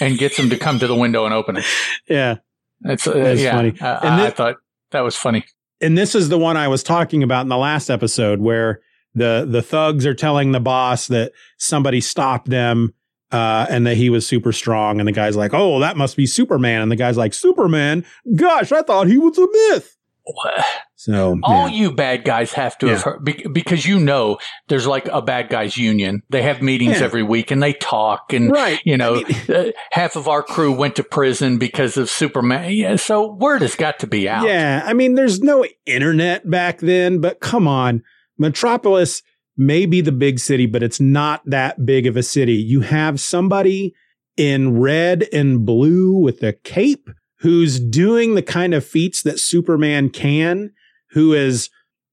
and 0.00 0.18
gets 0.18 0.36
him 0.38 0.50
to 0.50 0.56
come 0.58 0.78
to 0.80 0.86
the 0.86 0.96
window 0.96 1.24
and 1.24 1.32
open 1.34 1.56
it. 1.58 1.64
yeah 2.08 2.36
It's 2.84 3.06
uh, 3.06 3.34
yeah. 3.38 3.52
Funny. 3.52 3.74
Uh, 3.80 4.00
and 4.02 4.14
I, 4.20 4.26
I 4.26 4.30
thought 4.30 4.56
that 4.90 5.00
was 5.00 5.16
funny. 5.16 5.44
And 5.80 5.96
this 5.96 6.14
is 6.14 6.28
the 6.28 6.38
one 6.38 6.56
I 6.56 6.66
was 6.68 6.82
talking 6.82 7.22
about 7.22 7.42
in 7.42 7.48
the 7.48 7.56
last 7.56 7.88
episode 7.88 8.40
where 8.40 8.80
the 9.14 9.46
the 9.48 9.62
thugs 9.62 10.06
are 10.06 10.14
telling 10.14 10.52
the 10.52 10.60
boss 10.60 11.06
that 11.08 11.32
somebody 11.58 12.00
stopped 12.00 12.48
them 12.50 12.94
uh, 13.30 13.66
and 13.68 13.86
that 13.86 13.96
he 13.96 14.10
was 14.10 14.26
super 14.26 14.52
strong. 14.52 15.00
And 15.00 15.08
the 15.08 15.12
guy's 15.12 15.36
like, 15.36 15.52
"Oh, 15.54 15.80
that 15.80 15.96
must 15.96 16.16
be 16.16 16.26
Superman." 16.26 16.82
And 16.82 16.90
the 16.90 16.96
guy's 16.96 17.16
like, 17.16 17.34
"Superman? 17.34 18.04
Gosh, 18.36 18.72
I 18.72 18.82
thought 18.82 19.06
he 19.06 19.18
was 19.18 19.38
a 19.38 19.46
myth." 19.52 19.96
What? 20.24 20.64
So 20.94 21.38
all 21.42 21.68
yeah. 21.68 21.74
you 21.74 21.92
bad 21.92 22.24
guys 22.24 22.52
have 22.52 22.76
to 22.78 22.86
yeah. 22.86 22.92
have 22.94 23.02
heard 23.02 23.24
because 23.52 23.86
you 23.86 24.00
know 24.00 24.38
there's 24.66 24.86
like 24.86 25.06
a 25.08 25.22
bad 25.22 25.48
guys 25.48 25.76
union. 25.76 26.22
They 26.28 26.42
have 26.42 26.60
meetings 26.60 26.98
yeah. 26.98 27.04
every 27.04 27.22
week 27.22 27.50
and 27.50 27.62
they 27.62 27.72
talk 27.72 28.32
and 28.32 28.50
right. 28.50 28.80
you 28.84 28.96
know 28.96 29.14
I 29.14 29.22
mean, 29.22 29.56
uh, 29.56 29.72
half 29.92 30.16
of 30.16 30.28
our 30.28 30.42
crew 30.42 30.72
went 30.72 30.96
to 30.96 31.04
prison 31.04 31.56
because 31.58 31.96
of 31.96 32.10
Superman. 32.10 32.72
Yeah, 32.72 32.96
so 32.96 33.32
word 33.32 33.62
has 33.62 33.74
got 33.74 34.00
to 34.00 34.06
be 34.06 34.28
out. 34.28 34.44
Yeah, 34.44 34.82
I 34.84 34.92
mean 34.92 35.14
there's 35.14 35.40
no 35.40 35.64
internet 35.86 36.50
back 36.50 36.80
then, 36.80 37.20
but 37.20 37.40
come 37.40 37.68
on, 37.68 38.02
Metropolis 38.36 39.22
may 39.58 39.84
be 39.84 40.00
the 40.00 40.12
big 40.12 40.38
city, 40.38 40.66
but 40.66 40.82
it's 40.82 41.00
not 41.00 41.42
that 41.44 41.84
big 41.84 42.06
of 42.06 42.16
a 42.16 42.22
city. 42.22 42.54
You 42.54 42.80
have 42.80 43.20
somebody 43.20 43.92
in 44.36 44.78
red 44.78 45.26
and 45.32 45.66
blue 45.66 46.16
with 46.16 46.42
a 46.42 46.52
cape 46.52 47.10
who's 47.40 47.80
doing 47.80 48.34
the 48.34 48.42
kind 48.42 48.72
of 48.72 48.86
feats 48.86 49.22
that 49.22 49.40
Superman 49.40 50.10
can, 50.10 50.72
who 51.10 51.32
is 51.34 51.70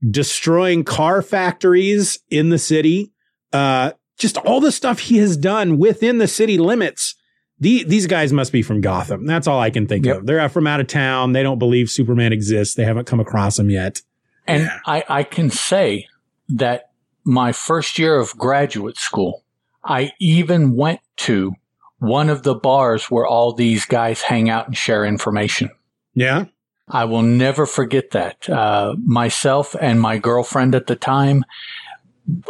destroying 0.10 0.84
car 0.84 1.22
factories 1.22 2.20
in 2.30 2.50
the 2.50 2.58
city. 2.58 3.12
Uh, 3.54 3.92
just 4.18 4.38
all 4.38 4.60
the 4.60 4.72
stuff 4.72 5.00
he 5.00 5.18
has 5.18 5.38
done 5.38 5.78
within 5.78 6.18
the 6.18 6.28
city 6.28 6.58
limits. 6.58 7.16
The, 7.60 7.84
these 7.84 8.08
guys 8.08 8.34
must 8.34 8.52
be 8.52 8.62
from 8.62 8.82
Gotham. 8.82 9.26
That's 9.26 9.48
all 9.48 9.60
I 9.60 9.70
can 9.70 9.88
think 9.88 10.06
yep. 10.06 10.18
of. 10.18 10.26
They're 10.26 10.50
from 10.50 10.68
out 10.68 10.82
of 10.82 10.88
town. 10.88 11.32
They 11.32 11.44
don't 11.44 11.60
believe 11.60 11.90
Superman 11.90 12.34
exists. 12.34 12.76
They 12.76 12.84
haven't 12.84 13.06
come 13.06 13.20
across 13.20 13.58
him 13.58 13.70
yet. 13.70 14.02
And. 14.46 14.70
I, 14.86 15.04
I 15.08 15.24
can 15.24 15.50
say 15.50 16.08
that 16.50 16.92
my 17.26 17.52
first 17.52 18.00
year 18.00 18.18
of 18.18 18.38
graduate 18.38 18.98
school, 18.98 19.44
I 19.84 20.12
even 20.20 20.76
went 20.76 21.02
to 21.18 21.54
one 22.00 22.30
of 22.30 22.44
the 22.44 22.56
bars 22.56 23.06
where 23.06 23.26
all 23.26 23.54
these 23.54 23.86
guys 23.86 24.22
hang 24.22 24.50
out 24.50 24.68
and 24.68 24.78
share 24.78 25.06
information. 25.06 25.70
Yeah. 26.14 26.46
I 26.88 27.06
will 27.06 27.24
never 27.24 27.66
forget 27.66 28.12
that. 28.12 28.48
Uh, 28.48 28.96
myself 29.04 29.76
and 29.82 30.00
my 30.00 30.18
girlfriend 30.18 30.76
at 30.76 30.88
the 30.88 30.96
time 30.96 31.44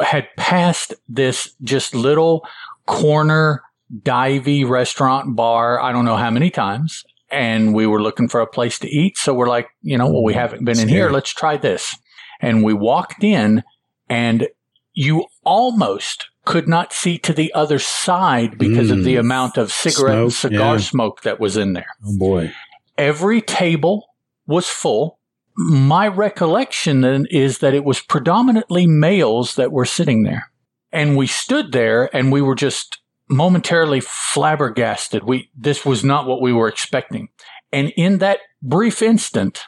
had 0.01 0.27
passed 0.35 0.93
this 1.07 1.55
just 1.61 1.95
little 1.95 2.45
corner 2.85 3.63
divey 4.01 4.67
restaurant 4.67 5.35
bar. 5.35 5.81
I 5.81 5.91
don't 5.91 6.05
know 6.05 6.17
how 6.17 6.31
many 6.31 6.49
times. 6.49 7.05
And 7.31 7.73
we 7.73 7.87
were 7.87 8.01
looking 8.01 8.27
for 8.27 8.41
a 8.41 8.47
place 8.47 8.77
to 8.79 8.89
eat. 8.89 9.17
So 9.17 9.33
we're 9.33 9.49
like, 9.49 9.69
you 9.81 9.97
know, 9.97 10.07
well, 10.07 10.23
we 10.23 10.33
haven't 10.33 10.65
been 10.65 10.79
in 10.79 10.87
here. 10.87 11.09
Let's 11.09 11.33
try 11.33 11.57
this. 11.57 11.95
And 12.41 12.63
we 12.63 12.73
walked 12.73 13.23
in 13.23 13.63
and 14.09 14.47
you 14.95 15.25
almost 15.43 16.29
could 16.45 16.67
not 16.67 16.93
see 16.93 17.17
to 17.17 17.33
the 17.33 17.53
other 17.53 17.77
side 17.79 18.57
because 18.57 18.89
mm. 18.89 18.99
of 18.99 19.03
the 19.03 19.15
mm. 19.15 19.19
amount 19.19 19.57
of 19.57 19.71
cigarette 19.71 20.17
and 20.17 20.33
cigar 20.33 20.75
yeah. 20.75 20.81
smoke 20.81 21.21
that 21.21 21.39
was 21.39 21.57
in 21.57 21.73
there. 21.73 21.87
Oh 22.03 22.17
boy. 22.17 22.51
Every 22.97 23.41
table 23.41 24.07
was 24.47 24.67
full. 24.67 25.19
My 25.57 26.07
recollection 26.07 27.01
then 27.01 27.27
is 27.29 27.59
that 27.59 27.73
it 27.73 27.83
was 27.83 27.99
predominantly 27.99 28.87
males 28.87 29.55
that 29.55 29.71
were 29.71 29.85
sitting 29.85 30.23
there. 30.23 30.51
And 30.91 31.17
we 31.17 31.27
stood 31.27 31.71
there 31.71 32.15
and 32.15 32.31
we 32.31 32.41
were 32.41 32.55
just 32.55 32.99
momentarily 33.27 34.01
flabbergasted. 34.01 35.23
We, 35.23 35.49
this 35.57 35.85
was 35.85 36.03
not 36.03 36.27
what 36.27 36.41
we 36.41 36.53
were 36.53 36.67
expecting. 36.67 37.29
And 37.71 37.91
in 37.97 38.19
that 38.19 38.39
brief 38.61 39.01
instant, 39.01 39.61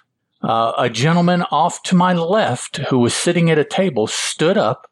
uh, 0.44 0.74
a 0.78 0.90
gentleman 0.90 1.42
off 1.52 1.82
to 1.84 1.96
my 1.96 2.14
left 2.14 2.78
who 2.78 3.00
was 3.00 3.14
sitting 3.14 3.50
at 3.50 3.58
a 3.58 3.66
table 3.66 4.08
stood 4.08 4.58
up 4.58 4.87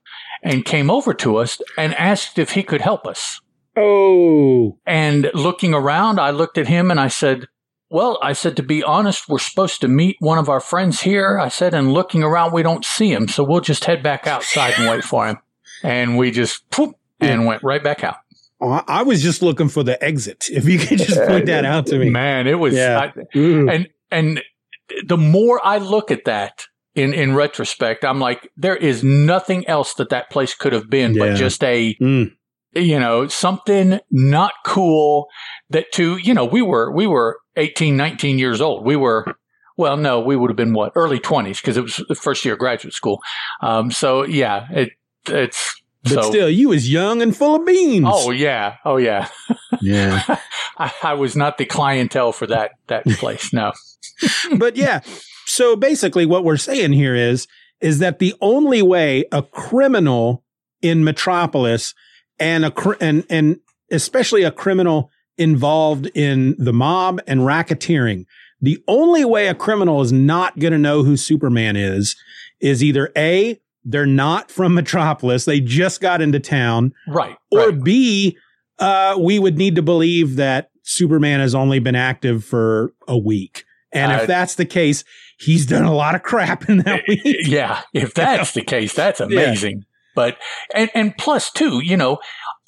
and 0.46 0.64
came 0.64 0.90
over 0.92 1.14
to 1.16 1.38
us 1.38 1.60
and 1.78 1.94
asked 1.96 2.40
if 2.40 2.52
he 2.52 2.64
could 2.64 2.82
help 2.82 3.06
us. 3.06 3.42
Oh. 3.76 4.78
And 4.86 5.30
looking 5.34 5.74
around, 5.74 6.20
I 6.20 6.30
looked 6.30 6.58
at 6.58 6.68
him 6.68 6.92
and 6.92 7.00
I 7.00 7.10
said, 7.10 7.48
well, 7.90 8.20
I 8.22 8.34
said, 8.34 8.56
to 8.58 8.64
be 8.64 8.84
honest, 8.84 9.28
we're 9.28 9.40
supposed 9.40 9.82
to 9.82 9.88
meet 9.88 10.18
one 10.20 10.38
of 10.38 10.48
our 10.48 10.60
friends 10.60 11.02
here. 11.02 11.40
I 11.40 11.50
said, 11.50 11.74
and 11.74 11.94
looking 11.94 12.24
around, 12.24 12.54
we 12.54 12.64
don't 12.64 12.86
see 12.86 13.12
him. 13.12 13.28
So 13.28 13.44
we'll 13.44 13.62
just 13.62 13.86
head 13.86 14.04
back 14.04 14.28
outside 14.28 14.76
and 14.78 14.90
wait 14.90 15.04
for 15.04 15.28
him. 15.28 15.40
And 15.84 16.18
we 16.18 16.32
just 16.32 16.70
poof, 16.70 16.94
and 17.20 17.46
went 17.46 17.64
right 17.64 17.84
back 17.84 18.04
out. 18.04 18.18
Oh, 18.62 18.82
I 18.88 19.04
was 19.04 19.22
just 19.22 19.42
looking 19.42 19.68
for 19.68 19.84
the 19.84 20.02
exit. 20.04 20.46
If 20.52 20.66
you 20.66 20.80
could 20.80 21.00
just 21.00 21.20
point 21.28 21.48
that 21.48 21.66
out 21.66 21.88
to 21.88 22.00
me. 22.00 22.10
Man, 22.10 22.48
it 22.48 22.60
was, 22.60 22.74
yeah. 22.74 23.12
I, 23.16 23.38
and, 23.38 23.90
and 24.12 24.44
the 25.06 25.18
more 25.18 25.60
I 25.64 25.80
look 25.80 26.12
at 26.12 26.26
that, 26.26 26.68
in 26.96 27.14
in 27.14 27.36
retrospect, 27.36 28.04
I'm 28.04 28.20
like, 28.20 28.50
there 28.58 28.76
is 28.76 29.04
nothing 29.04 29.68
else 29.68 29.94
that 29.96 30.10
that 30.10 30.30
place 30.30 30.56
could 30.56 30.74
have 30.74 30.90
been 30.90 31.14
yeah. 31.14 31.20
but 31.20 31.36
just 31.36 31.64
a, 31.64 31.96
mm. 31.96 32.32
you 32.74 33.00
know, 33.00 33.28
something 33.28 34.00
not 34.10 34.54
cool. 34.66 35.28
That 35.70 35.92
to 35.94 36.18
you 36.18 36.34
know, 36.34 36.46
we 36.46 36.62
were 36.62 36.92
we 36.92 37.06
were 37.06 37.40
18, 37.58 37.96
19 37.96 38.40
years 38.40 38.62
old. 38.62 38.86
We 38.86 38.96
were. 38.96 39.26
Well, 39.78 39.98
no, 39.98 40.22
we 40.22 40.38
would 40.38 40.50
have 40.50 40.56
been 40.56 40.72
what 40.72 40.94
early 40.96 41.20
twenties 41.20 41.60
because 41.60 41.76
it 41.76 41.82
was 41.82 42.02
the 42.08 42.16
first 42.16 42.46
year 42.46 42.54
of 42.54 42.60
graduate 42.62 42.94
school. 42.94 43.20
Um, 43.62 43.92
so 43.92 44.24
yeah, 44.24 44.68
it 44.72 44.92
it's 45.28 45.76
but 46.06 46.14
so, 46.14 46.22
still, 46.22 46.50
you 46.50 46.70
was 46.70 46.90
young 46.90 47.22
and 47.22 47.36
full 47.36 47.56
of 47.56 47.66
beans. 47.66 48.06
Oh 48.08 48.32
yeah, 48.32 48.78
oh 48.86 48.98
yeah, 48.98 49.28
yeah. 49.82 50.22
I, 50.78 50.94
I, 51.04 51.14
was 51.16 51.36
not 51.36 51.58
the 51.58 51.66
clientele 51.66 52.32
for 52.32 52.48
that 52.48 52.72
that 52.88 53.06
place. 53.06 53.52
No, 53.52 53.74
but 54.56 54.78
yeah, 54.78 55.02
so 55.56 55.78
basically 55.78 56.26
what 56.26 56.44
we're 56.44 56.58
saying 56.58 56.92
here 56.92 57.16
is, 57.16 57.48
is 57.80 58.00
that 58.00 58.20
the 58.20 58.34
only 58.42 58.82
way 58.82 59.24
a 59.32 59.42
criminal 59.42 60.44
in 60.82 61.06
Metropolis 61.06 61.94
and 62.38 62.66
a, 62.66 62.74
and, 63.00 63.26
and 63.30 63.60
especially 63.90 64.44
a 64.44 64.52
criminal 64.52 65.10
involved 65.38 66.08
in 66.14 66.56
the 66.58 66.74
mob 66.74 67.22
and 67.26 67.42
racketeering, 67.42 68.26
the 68.60 68.84
only 68.90 69.24
way 69.24 69.48
a 69.48 69.56
criminal 69.56 70.02
is 70.02 70.12
not 70.12 70.60
going 70.60 70.74
to 70.74 70.78
know 70.78 71.04
who 71.04 71.16
Superman 71.16 71.78
is, 71.78 72.18
is 72.60 72.84
either 72.84 73.14
A, 73.16 73.58
they're 73.86 74.06
not 74.06 74.52
from 74.52 74.74
Metropolis. 74.74 75.46
They 75.46 75.62
just 75.62 76.02
got 76.02 76.22
into 76.22 76.42
town. 76.42 76.94
Right. 77.08 77.38
Or 77.50 77.70
right. 77.70 77.82
B, 77.82 78.38
uh, 78.80 79.18
we 79.18 79.40
would 79.40 79.58
need 79.58 79.76
to 79.76 79.82
believe 79.82 80.36
that 80.36 80.72
Superman 80.84 81.40
has 81.40 81.56
only 81.56 81.80
been 81.80 81.96
active 81.96 82.44
for 82.44 82.92
a 83.08 83.18
week. 83.18 83.64
And 83.96 84.12
uh, 84.12 84.16
if 84.16 84.28
that's 84.28 84.56
the 84.56 84.66
case, 84.66 85.06
he's 85.38 85.66
done 85.66 85.84
a 85.84 85.94
lot 85.94 86.16
of 86.16 86.24
crap 86.24 86.70
in 86.70 86.80
that 86.80 87.02
eh, 87.08 87.14
eh, 87.14 87.22
week. 87.24 87.48
Yeah. 87.48 87.82
If 87.94 88.14
that's 88.14 88.54
the 88.54 88.62
case, 88.62 88.94
that's 88.94 89.20
amazing. 89.20 89.78
Yeah. 89.78 89.84
But, 90.16 90.38
and, 90.74 90.90
and 90.94 91.18
plus 91.18 91.52
too, 91.52 91.82
you 91.84 91.98
know, 91.98 92.20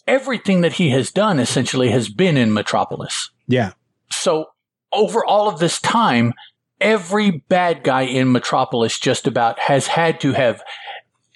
everything 0.08 0.62
that 0.62 0.74
he 0.74 0.90
has 0.90 1.12
done 1.12 1.40
essentially 1.40 1.92
has 1.92 2.10
been 2.10 2.38
in 2.38 2.54
Metropolis. 2.54 3.32
Yeah. 3.48 3.72
So 4.12 4.48
over 4.92 5.24
all 5.26 5.48
of 5.48 5.60
this 5.60 5.80
time, 5.80 6.34
every 6.80 7.32
bad 7.32 7.84
guy 7.84 8.02
in 8.02 8.32
Metropolis 8.32 9.00
just 9.00 9.28
about 9.28 9.60
has 9.60 9.88
had 9.88 10.20
to 10.22 10.34
have 10.34 10.62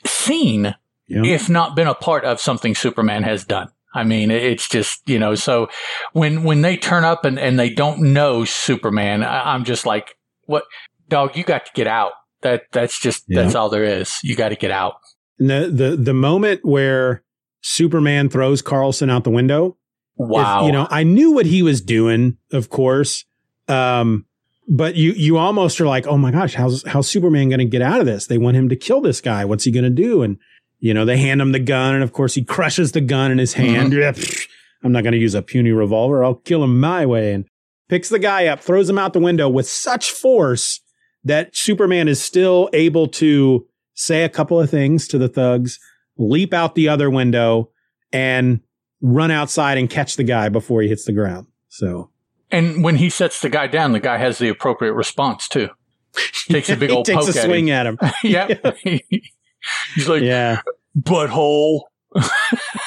seen, 0.06 0.76
if 1.08 1.50
not 1.50 1.76
been 1.76 1.88
a 1.88 1.96
part 1.96 2.24
of 2.24 2.40
something 2.40 2.76
Superman 2.76 3.24
has 3.24 3.44
done. 3.44 3.70
I 3.94 4.06
mean, 4.06 4.32
it's 4.32 4.70
just, 4.70 5.02
you 5.08 5.20
know, 5.20 5.36
so 5.36 5.68
when, 6.14 6.44
when 6.44 6.62
they 6.62 6.78
turn 6.78 7.04
up 7.04 7.26
and, 7.26 7.38
and 7.38 7.60
they 7.60 7.70
don't 7.70 8.14
know 8.14 8.46
Superman, 8.46 9.22
I, 9.22 9.54
I'm 9.54 9.66
just 9.66 9.86
like, 9.86 10.16
what? 10.46 10.64
Dog, 11.12 11.38
you 11.38 11.44
got 11.44 11.66
to 11.68 11.72
get 11.74 11.86
out. 11.86 12.14
That 12.42 12.64
that's 12.72 13.00
just 13.00 13.26
yeah. 13.28 13.44
that's 13.44 13.54
all 13.54 13.70
there 13.70 13.84
is. 13.84 14.18
You 14.24 14.36
got 14.36 14.50
to 14.50 14.56
get 14.56 14.72
out. 14.72 14.96
The 15.38 15.70
the 15.72 15.96
the 15.96 16.14
moment 16.14 16.62
where 16.64 17.24
Superman 17.62 18.30
throws 18.30 18.64
Carlson 18.64 19.12
out 19.12 19.24
the 19.24 19.30
window. 19.30 19.78
Wow. 20.16 20.62
If, 20.62 20.66
you 20.68 20.72
know, 20.72 20.88
I 20.90 21.04
knew 21.04 21.32
what 21.32 21.46
he 21.46 21.62
was 21.62 21.82
doing, 21.82 22.38
of 22.52 22.70
course. 22.70 23.26
Um, 23.68 24.26
but 24.68 24.96
you 24.96 25.12
you 25.12 25.38
almost 25.38 25.80
are 25.82 25.86
like, 25.86 26.08
oh 26.08 26.18
my 26.18 26.32
gosh, 26.32 26.56
how's 26.56 26.84
how's 26.88 27.08
Superman 27.08 27.50
going 27.50 27.60
to 27.60 27.66
get 27.66 27.82
out 27.82 28.00
of 28.00 28.08
this? 28.08 28.26
They 28.26 28.40
want 28.40 28.58
him 28.58 28.70
to 28.70 28.76
kill 28.76 29.02
this 29.02 29.22
guy. 29.22 29.46
What's 29.46 29.64
he 29.64 29.72
going 29.72 29.84
to 29.84 29.90
do? 29.90 30.24
And 30.24 30.38
you 30.80 30.96
know, 30.96 31.06
they 31.06 31.18
hand 31.18 31.42
him 31.42 31.52
the 31.52 31.60
gun, 31.60 31.94
and 31.94 32.04
of 32.04 32.12
course, 32.12 32.34
he 32.34 32.44
crushes 32.44 32.92
the 32.92 33.02
gun 33.02 33.32
in 33.32 33.38
his 33.38 33.54
hand. 33.54 33.94
Mm-hmm. 33.94 34.46
I'm 34.84 34.92
not 34.92 35.04
going 35.04 35.14
to 35.14 35.20
use 35.20 35.36
a 35.36 35.44
puny 35.44 35.72
revolver. 35.72 36.24
I'll 36.24 36.36
kill 36.36 36.64
him 36.64 36.80
my 36.80 37.06
way. 37.06 37.34
And 37.34 37.46
picks 37.88 38.10
the 38.10 38.18
guy 38.18 38.48
up, 38.48 38.62
throws 38.62 38.90
him 38.90 38.98
out 38.98 39.14
the 39.14 39.20
window 39.20 39.48
with 39.48 39.68
such 39.68 40.12
force 40.12 40.80
that 41.24 41.56
Superman 41.56 42.08
is 42.08 42.22
still 42.22 42.70
able 42.74 43.08
to 43.10 43.68
say 43.94 44.24
a 44.24 44.30
couple 44.30 44.60
of 44.60 44.70
things 44.70 45.08
to 45.10 45.18
the 45.18 45.28
thugs, 45.30 45.80
leap 46.18 46.54
out 46.54 46.76
the 46.76 46.88
other 46.90 47.10
window, 47.10 47.70
and 48.12 48.62
run 49.02 49.32
outside 49.32 49.78
and 49.78 49.90
catch 49.90 50.16
the 50.16 50.24
guy 50.24 50.50
before 50.50 50.82
he 50.82 50.88
hits 50.88 51.06
the 51.06 51.12
ground. 51.14 51.48
So, 51.70 52.10
and 52.52 52.84
when 52.84 52.96
he 52.98 53.10
sets 53.10 53.42
the 53.42 53.50
guy 53.50 53.68
down, 53.68 53.92
the 53.92 54.00
guy 54.00 54.18
has 54.18 54.38
the 54.38 54.50
appropriate 54.50 54.94
response 54.94 55.48
too. 55.48 55.70
Takes 56.50 56.70
a 56.70 56.76
big 56.76 56.92
old 56.92 57.06
takes 57.06 57.26
poke 57.26 57.30
a 57.30 57.34
swing 57.34 57.70
at 57.70 57.86
him. 57.86 57.98
yeah, 58.24 58.48
he's 59.96 60.08
like, 60.10 60.24
yeah, 60.24 60.62
butthole. 61.00 61.82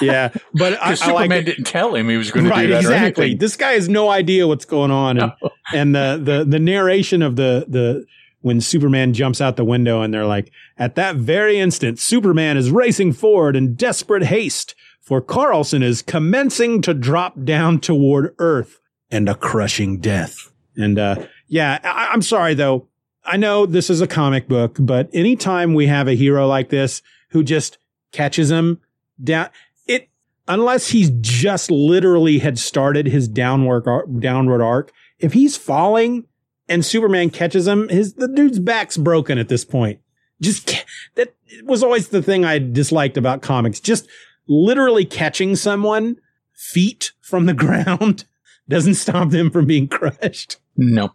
yeah, 0.02 0.28
but 0.52 0.74
I, 0.82 0.90
I 0.90 0.94
Superman 0.94 1.30
like 1.30 1.40
it. 1.40 1.44
didn't 1.46 1.64
tell 1.64 1.94
him 1.94 2.10
he 2.10 2.18
was 2.18 2.30
going 2.30 2.44
to 2.44 2.50
right 2.50 2.66
do 2.66 2.72
that. 2.72 2.80
exactly. 2.80 3.34
This 3.34 3.56
guy 3.56 3.72
has 3.72 3.88
no 3.88 4.10
idea 4.10 4.46
what's 4.46 4.66
going 4.66 4.90
on, 4.90 5.18
and, 5.18 5.32
No. 5.42 5.50
and 5.72 5.94
the 5.94 6.20
the 6.22 6.44
the 6.44 6.58
narration 6.58 7.22
of 7.22 7.36
the 7.36 7.64
the 7.66 8.04
when 8.44 8.60
Superman 8.60 9.14
jumps 9.14 9.40
out 9.40 9.56
the 9.56 9.64
window 9.64 10.02
and 10.02 10.12
they're 10.12 10.26
like, 10.26 10.52
at 10.76 10.96
that 10.96 11.16
very 11.16 11.58
instant, 11.58 11.98
Superman 11.98 12.58
is 12.58 12.70
racing 12.70 13.14
forward 13.14 13.56
in 13.56 13.74
desperate 13.74 14.24
haste, 14.24 14.74
for 15.00 15.22
Carlson 15.22 15.82
is 15.82 16.02
commencing 16.02 16.82
to 16.82 16.92
drop 16.92 17.42
down 17.42 17.80
toward 17.80 18.34
Earth 18.38 18.80
and 19.10 19.30
a 19.30 19.34
crushing 19.34 19.98
death. 19.98 20.52
And 20.76 20.98
uh, 20.98 21.26
yeah, 21.48 21.78
I, 21.82 22.10
I'm 22.12 22.20
sorry 22.20 22.52
though. 22.52 22.86
I 23.24 23.38
know 23.38 23.64
this 23.64 23.88
is 23.88 24.02
a 24.02 24.06
comic 24.06 24.46
book, 24.46 24.76
but 24.78 25.08
anytime 25.14 25.72
we 25.72 25.86
have 25.86 26.06
a 26.06 26.14
hero 26.14 26.46
like 26.46 26.68
this 26.68 27.00
who 27.30 27.42
just 27.42 27.78
catches 28.12 28.50
him 28.50 28.78
down, 29.22 29.48
it 29.86 30.10
unless 30.46 30.88
he's 30.88 31.10
just 31.22 31.70
literally 31.70 32.40
had 32.40 32.58
started 32.58 33.06
his 33.06 33.26
downward 33.26 33.88
ar- 33.88 34.06
downward 34.06 34.60
arc, 34.60 34.92
if 35.18 35.32
he's 35.32 35.56
falling 35.56 36.26
and 36.68 36.84
Superman 36.84 37.30
catches 37.30 37.66
him, 37.66 37.88
his 37.88 38.14
the 38.14 38.28
dude's 38.28 38.58
back's 38.58 38.96
broken 38.96 39.38
at 39.38 39.48
this 39.48 39.64
point. 39.64 40.00
Just 40.40 40.84
that 41.14 41.34
was 41.64 41.82
always 41.82 42.08
the 42.08 42.22
thing 42.22 42.44
I 42.44 42.58
disliked 42.58 43.16
about 43.16 43.42
comics. 43.42 43.80
Just 43.80 44.08
literally 44.48 45.04
catching 45.04 45.56
someone 45.56 46.16
feet 46.52 47.12
from 47.20 47.46
the 47.46 47.54
ground 47.64 48.24
doesn't 48.68 48.94
stop 48.94 49.30
them 49.30 49.50
from 49.50 49.66
being 49.66 49.88
crushed. 49.88 50.58
no. 50.76 51.14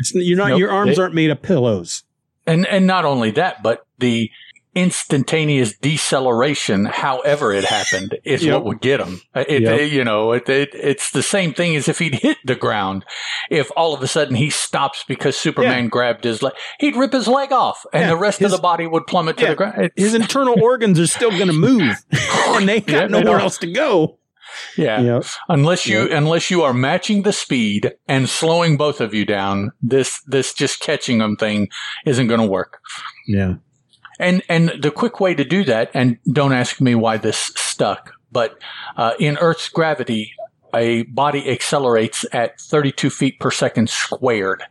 It's, 0.00 0.12
you're 0.14 0.38
not 0.38 0.48
Nope. 0.48 0.58
your 0.58 0.70
arms 0.70 0.96
They- 0.96 1.02
aren't 1.02 1.14
made 1.14 1.30
of 1.30 1.40
pillows. 1.42 2.02
And 2.46 2.66
and 2.66 2.86
not 2.86 3.04
only 3.04 3.30
that, 3.32 3.62
but 3.62 3.86
the 3.98 4.30
instantaneous 4.74 5.72
deceleration, 5.78 6.84
however 6.86 7.52
it 7.52 7.64
happened, 7.64 8.18
is 8.24 8.44
Yep. 8.44 8.54
what 8.54 8.64
would 8.64 8.80
get 8.80 9.00
him. 9.00 9.20
It, 9.34 9.62
Yep. 9.62 9.90
you 9.92 10.04
know, 10.04 10.32
it, 10.32 10.48
it, 10.48 10.70
it's 10.74 11.10
the 11.10 11.22
same 11.22 11.52
thing 11.54 11.76
as 11.76 11.88
if 11.88 11.98
he'd 11.98 12.16
hit 12.16 12.38
the 12.44 12.54
ground. 12.54 13.04
If 13.50 13.70
all 13.76 13.94
of 13.94 14.02
a 14.02 14.06
sudden 14.06 14.34
he 14.36 14.50
stops 14.50 15.04
because 15.06 15.36
Superman 15.36 15.88
grabbed 15.88 16.24
his 16.24 16.42
leg, 16.42 16.54
he'd 16.78 16.96
rip 16.96 17.12
his 17.12 17.28
leg 17.28 17.52
off, 17.52 17.84
and 17.92 18.02
Yeah, 18.02 18.08
the 18.08 18.16
rest 18.16 18.38
his- 18.40 18.52
of 18.52 18.58
the 18.58 18.62
body 18.62 18.86
would 18.86 19.06
plummet 19.06 19.36
to 19.38 19.46
the 19.46 19.54
ground. 19.54 19.90
His 19.96 20.14
internal 20.14 20.60
organs 20.62 20.98
are 21.00 21.06
still 21.06 21.30
going 21.30 21.46
to 21.48 21.52
move, 21.52 21.96
and 22.12 22.68
they 22.68 22.80
got 22.80 23.10
Yeah, 23.10 23.20
nowhere 23.20 23.40
else 23.40 23.58
to 23.58 23.70
go. 23.72 24.18
yeah. 24.76 25.00
Yep. 25.00 25.24
Unless 25.48 25.86
you 25.86 26.02
Yep. 26.02 26.10
unless 26.12 26.50
you 26.50 26.62
are 26.62 26.72
matching 26.74 27.22
the 27.22 27.32
speed 27.32 27.92
and 28.06 28.28
slowing 28.28 28.76
both 28.76 29.00
of 29.00 29.12
you 29.14 29.24
down, 29.24 29.72
this 29.82 30.20
this 30.26 30.52
just 30.54 30.80
catching 30.80 31.18
them 31.18 31.36
thing 31.36 31.68
isn't 32.06 32.28
going 32.28 32.40
to 32.40 32.46
work. 32.46 32.78
Yeah. 33.26 33.54
And 34.18 34.42
and 34.48 34.72
the 34.80 34.90
quick 34.90 35.20
way 35.20 35.34
to 35.34 35.44
do 35.44 35.64
that, 35.64 35.90
and 35.94 36.18
don't 36.30 36.52
ask 36.52 36.80
me 36.80 36.94
why 36.94 37.16
this 37.16 37.52
stuck, 37.56 38.12
but 38.30 38.58
uh, 38.96 39.14
in 39.18 39.36
Earth's 39.38 39.68
gravity, 39.68 40.32
a 40.74 41.02
body 41.04 41.50
accelerates 41.50 42.26
at 42.32 42.60
32 42.60 43.10
feet 43.10 43.40
per 43.40 43.50
second 43.50 43.88
squared. 43.88 44.62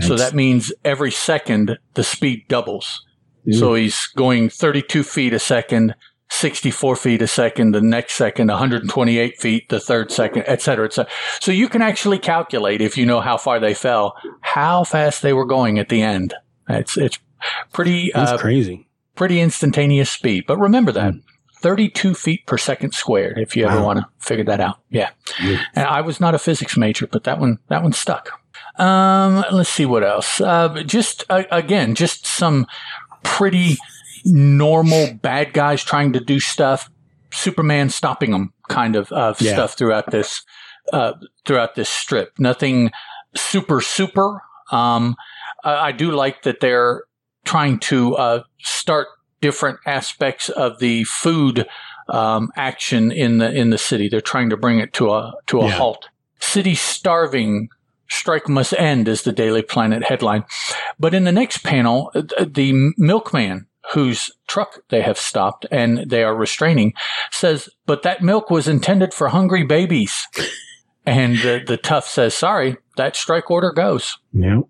So 0.00 0.14
that 0.16 0.34
means 0.34 0.72
every 0.84 1.10
second 1.10 1.78
the 1.94 2.04
speed 2.04 2.44
doubles. 2.48 3.02
So 3.52 3.74
he's 3.74 4.06
going 4.16 4.50
32 4.50 5.04
feet 5.04 5.32
a 5.32 5.38
second, 5.38 5.94
64 6.30 6.96
feet 6.96 7.22
a 7.22 7.26
second, 7.26 7.72
the 7.72 7.80
next 7.80 8.14
second, 8.14 8.48
128 8.48 9.40
feet, 9.40 9.68
the 9.68 9.78
third 9.78 10.10
second, 10.10 10.44
et 10.46 10.60
cetera, 10.60 10.86
et 10.86 10.92
cetera. 10.92 11.12
So 11.40 11.52
you 11.52 11.68
can 11.68 11.80
actually 11.80 12.18
calculate 12.18 12.80
if 12.80 12.98
you 12.98 13.06
know 13.06 13.20
how 13.20 13.36
far 13.36 13.60
they 13.60 13.72
fell, 13.72 14.16
how 14.40 14.82
fast 14.82 15.22
they 15.22 15.32
were 15.32 15.44
going 15.44 15.78
at 15.78 15.88
the 15.88 16.02
end. 16.02 16.34
It's, 16.68 16.96
it's 16.96 17.18
pretty, 17.72 18.10
That's 18.12 18.32
uh, 18.32 18.38
crazy. 18.38 18.85
Pretty 19.16 19.40
instantaneous 19.40 20.10
speed. 20.10 20.44
But 20.46 20.58
remember 20.58 20.92
that 20.92 21.14
32 21.60 22.14
feet 22.14 22.46
per 22.46 22.58
second 22.58 22.92
squared, 22.92 23.38
if 23.38 23.56
you 23.56 23.66
ever 23.66 23.78
Wow. 23.80 23.86
want 23.86 23.98
to 24.00 24.06
figure 24.18 24.44
that 24.44 24.60
out. 24.60 24.78
Yeah. 24.90 25.10
Yeah. 25.42 25.62
And 25.74 25.86
I 25.86 26.00
was 26.02 26.20
not 26.20 26.34
a 26.34 26.38
physics 26.38 26.76
major, 26.76 27.06
but 27.06 27.24
that 27.24 27.38
one, 27.40 27.58
that 27.68 27.82
one 27.82 27.92
stuck. 27.92 28.30
Um, 28.78 29.42
let's 29.50 29.70
see 29.70 29.86
what 29.86 30.04
else. 30.04 30.40
Uh, 30.40 30.82
just, 30.86 31.24
uh, 31.30 31.44
again, 31.50 31.94
just 31.94 32.26
some 32.26 32.66
pretty 33.22 33.76
normal 34.24 35.14
bad 35.14 35.52
guys 35.52 35.82
trying 35.82 36.12
to 36.12 36.20
do 36.20 36.40
stuff. 36.40 36.90
Superman 37.32 37.88
stopping 37.90 38.30
them 38.32 38.52
kind 38.68 38.96
of, 38.96 39.10
of 39.12 39.40
Yeah. 39.40 39.54
stuff 39.54 39.74
throughout 39.74 40.10
this, 40.10 40.42
uh, 40.92 41.12
throughout 41.44 41.74
this 41.74 41.88
strip. 41.88 42.32
Nothing 42.38 42.90
super, 43.34 43.80
super. 43.80 44.42
Um, 44.70 45.16
I 45.64 45.88
I 45.88 45.92
do 45.92 46.10
like 46.12 46.42
that 46.42 46.60
they're 46.60 47.04
trying 47.46 47.78
to 47.78 48.14
uh, 48.16 48.42
start 48.58 49.08
different 49.40 49.78
aspects 49.86 50.48
of 50.50 50.78
the 50.80 51.04
food 51.04 51.66
um, 52.08 52.50
action 52.56 53.10
in 53.10 53.38
the 53.38 53.50
in 53.52 53.70
the 53.70 53.78
city. 53.78 54.08
They're 54.08 54.20
trying 54.20 54.50
to 54.50 54.56
bring 54.56 54.78
it 54.80 54.92
to 54.94 55.10
a 55.12 55.32
to 55.46 55.60
a 55.60 55.66
Yeah. 55.66 55.72
halt. 55.72 56.08
City 56.40 56.74
starving. 56.74 57.68
Strike 58.08 58.48
must 58.48 58.72
end 58.78 59.08
is 59.08 59.22
the 59.22 59.32
Daily 59.32 59.62
Planet 59.62 60.04
headline. 60.04 60.44
But 61.00 61.12
in 61.14 61.24
the 61.24 61.32
next 61.32 61.58
panel, 61.64 62.12
uh, 62.14 62.22
the 62.46 62.92
milkman 62.96 63.66
whose 63.94 64.30
truck 64.46 64.78
they 64.90 65.00
have 65.02 65.18
stopped 65.18 65.66
and 65.72 66.08
they 66.10 66.22
are 66.22 66.34
restraining 66.34 66.92
says, 67.32 67.68
but 67.84 68.02
that 68.02 68.22
milk 68.22 68.48
was 68.50 68.68
intended 68.68 69.12
for 69.14 69.28
hungry 69.28 69.64
babies. 69.64 70.26
And 71.04 71.38
the, 71.38 71.62
the 71.66 71.76
tough 71.76 72.06
says, 72.08 72.34
sorry, 72.34 72.76
that 72.96 73.14
strike 73.16 73.50
order 73.50 73.72
goes. 73.72 74.16
Yeah. 74.32 74.60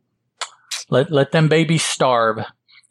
Let 0.91 1.11
let 1.11 1.33
them 1.33 1.49
babies 1.49 1.85
starve. 1.85 2.39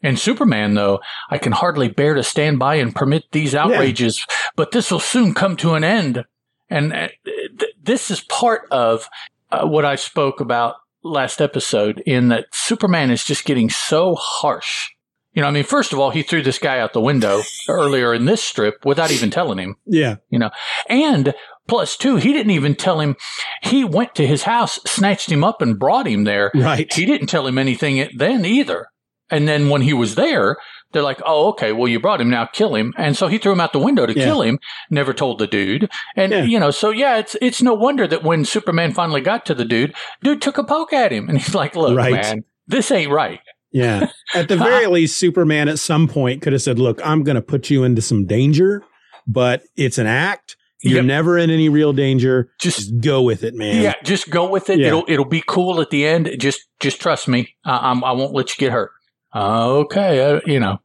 And 0.02 0.18
Superman, 0.18 0.74
though, 0.74 1.00
I 1.30 1.38
can 1.38 1.52
hardly 1.52 1.88
bear 1.88 2.14
to 2.14 2.22
stand 2.22 2.58
by 2.58 2.76
and 2.76 2.94
permit 2.94 3.24
these 3.32 3.54
outrages, 3.54 4.24
but 4.54 4.70
this 4.70 4.90
will 4.90 5.00
soon 5.00 5.34
come 5.34 5.56
to 5.56 5.74
an 5.74 5.84
end. 5.84 6.24
And 6.68 6.92
uh, 6.92 7.08
th- 7.24 7.74
this 7.82 8.10
is 8.10 8.20
part 8.20 8.62
of 8.70 9.08
uh, 9.50 9.66
what 9.66 9.84
I 9.84 9.96
spoke 9.96 10.40
about 10.40 10.76
last 11.02 11.40
episode 11.40 12.02
in 12.04 12.28
that 12.28 12.46
Superman 12.52 13.10
is 13.10 13.24
just 13.24 13.44
getting 13.44 13.70
so 13.70 14.14
harsh. 14.16 14.90
You 15.32 15.42
know, 15.42 15.48
I 15.48 15.50
mean, 15.50 15.64
first 15.64 15.92
of 15.92 15.98
all, 15.98 16.10
he 16.10 16.22
threw 16.22 16.42
this 16.42 16.58
guy 16.58 16.80
out 16.80 16.92
the 16.92 17.00
window 17.00 17.42
earlier 17.68 18.14
in 18.14 18.24
this 18.24 18.42
strip 18.42 18.84
without 18.84 19.10
even 19.10 19.30
telling 19.30 19.58
him. 19.58 19.76
Yeah. 19.84 20.16
You 20.30 20.38
know, 20.38 20.50
and 20.88 21.34
plus 21.68 21.96
two, 21.96 22.16
he 22.16 22.32
didn't 22.32 22.52
even 22.52 22.74
tell 22.74 23.00
him. 23.00 23.16
He 23.62 23.84
went 23.84 24.14
to 24.16 24.26
his 24.26 24.44
house, 24.44 24.80
snatched 24.86 25.30
him 25.30 25.44
up, 25.44 25.60
and 25.60 25.78
brought 25.78 26.06
him 26.06 26.24
there. 26.24 26.50
Right. 26.54 26.92
He 26.92 27.06
didn't 27.06 27.28
tell 27.28 27.46
him 27.46 27.58
anything 27.58 28.08
then 28.16 28.44
either. 28.44 28.88
And 29.30 29.48
then 29.48 29.68
when 29.70 29.82
he 29.82 29.92
was 29.92 30.14
there, 30.14 30.56
they're 30.92 31.02
like, 31.02 31.20
"Oh, 31.26 31.48
okay. 31.48 31.72
Well, 31.72 31.88
you 31.88 31.98
brought 31.98 32.20
him 32.20 32.30
now. 32.30 32.46
Kill 32.46 32.74
him." 32.74 32.94
And 32.96 33.16
so 33.16 33.26
he 33.26 33.38
threw 33.38 33.52
him 33.52 33.60
out 33.60 33.72
the 33.72 33.78
window 33.80 34.06
to 34.06 34.16
Yeah. 34.16 34.24
kill 34.24 34.42
him. 34.42 34.58
Never 34.90 35.12
told 35.12 35.38
the 35.40 35.46
dude. 35.46 35.90
And 36.16 36.32
Yeah. 36.32 36.42
you 36.44 36.60
know, 36.60 36.70
so 36.70 36.90
yeah, 36.90 37.16
it's 37.18 37.36
it's 37.42 37.60
no 37.62 37.74
wonder 37.74 38.06
that 38.06 38.22
when 38.22 38.44
Superman 38.44 38.92
finally 38.92 39.20
got 39.20 39.44
to 39.46 39.54
the 39.54 39.64
dude, 39.64 39.94
dude 40.22 40.40
took 40.40 40.58
a 40.58 40.64
poke 40.64 40.92
at 40.92 41.12
him, 41.12 41.28
and 41.28 41.38
he's 41.38 41.54
like, 41.54 41.74
"Look, 41.74 41.96
Right. 41.96 42.12
man, 42.12 42.44
this 42.68 42.90
ain't 42.92 43.10
right." 43.10 43.40
Yeah. 43.72 44.10
At 44.34 44.48
the 44.48 44.56
very 44.56 44.86
least, 44.96 45.18
Superman 45.18 45.68
at 45.68 45.78
some 45.78 46.06
point 46.08 46.40
could 46.40 46.52
have 46.54 46.62
said, 46.62 46.78
Look, 46.78 47.00
I'm 47.04 47.24
going 47.24 47.34
to 47.34 47.42
put 47.42 47.68
you 47.68 47.82
into 47.84 48.00
some 48.00 48.24
danger, 48.24 48.82
but 49.26 49.64
it's 49.76 49.98
an 49.98 50.06
act. 50.06 50.56
You're 50.82 50.96
Yep. 50.98 51.04
never 51.04 51.36
in 51.36 51.50
any 51.50 51.68
real 51.68 51.92
danger. 51.92 52.48
Just 52.60 52.78
Just 52.78 53.00
go 53.00 53.20
with 53.22 53.42
it, 53.42 53.54
man. 53.54 53.82
yeah, 53.82 53.94
just 54.04 54.30
go 54.30 54.48
with 54.48 54.70
it. 54.70 54.78
Yeah. 54.78 54.86
It'll 54.88 55.04
it'll 55.08 55.24
be 55.26 55.42
cool 55.46 55.80
at 55.80 55.90
the 55.90 56.06
end. 56.06 56.30
Just 56.38 56.60
just 56.80 57.00
trust 57.00 57.26
me. 57.28 57.54
I, 57.66 57.90
I'm, 57.90 58.04
I 58.04 58.12
won't 58.12 58.34
let 58.34 58.50
you 58.50 58.56
get 58.58 58.72
hurt. 58.72 58.92
Okay, 59.34 60.20
uh, 60.20 60.40
you 60.46 60.60
know. 60.60 60.78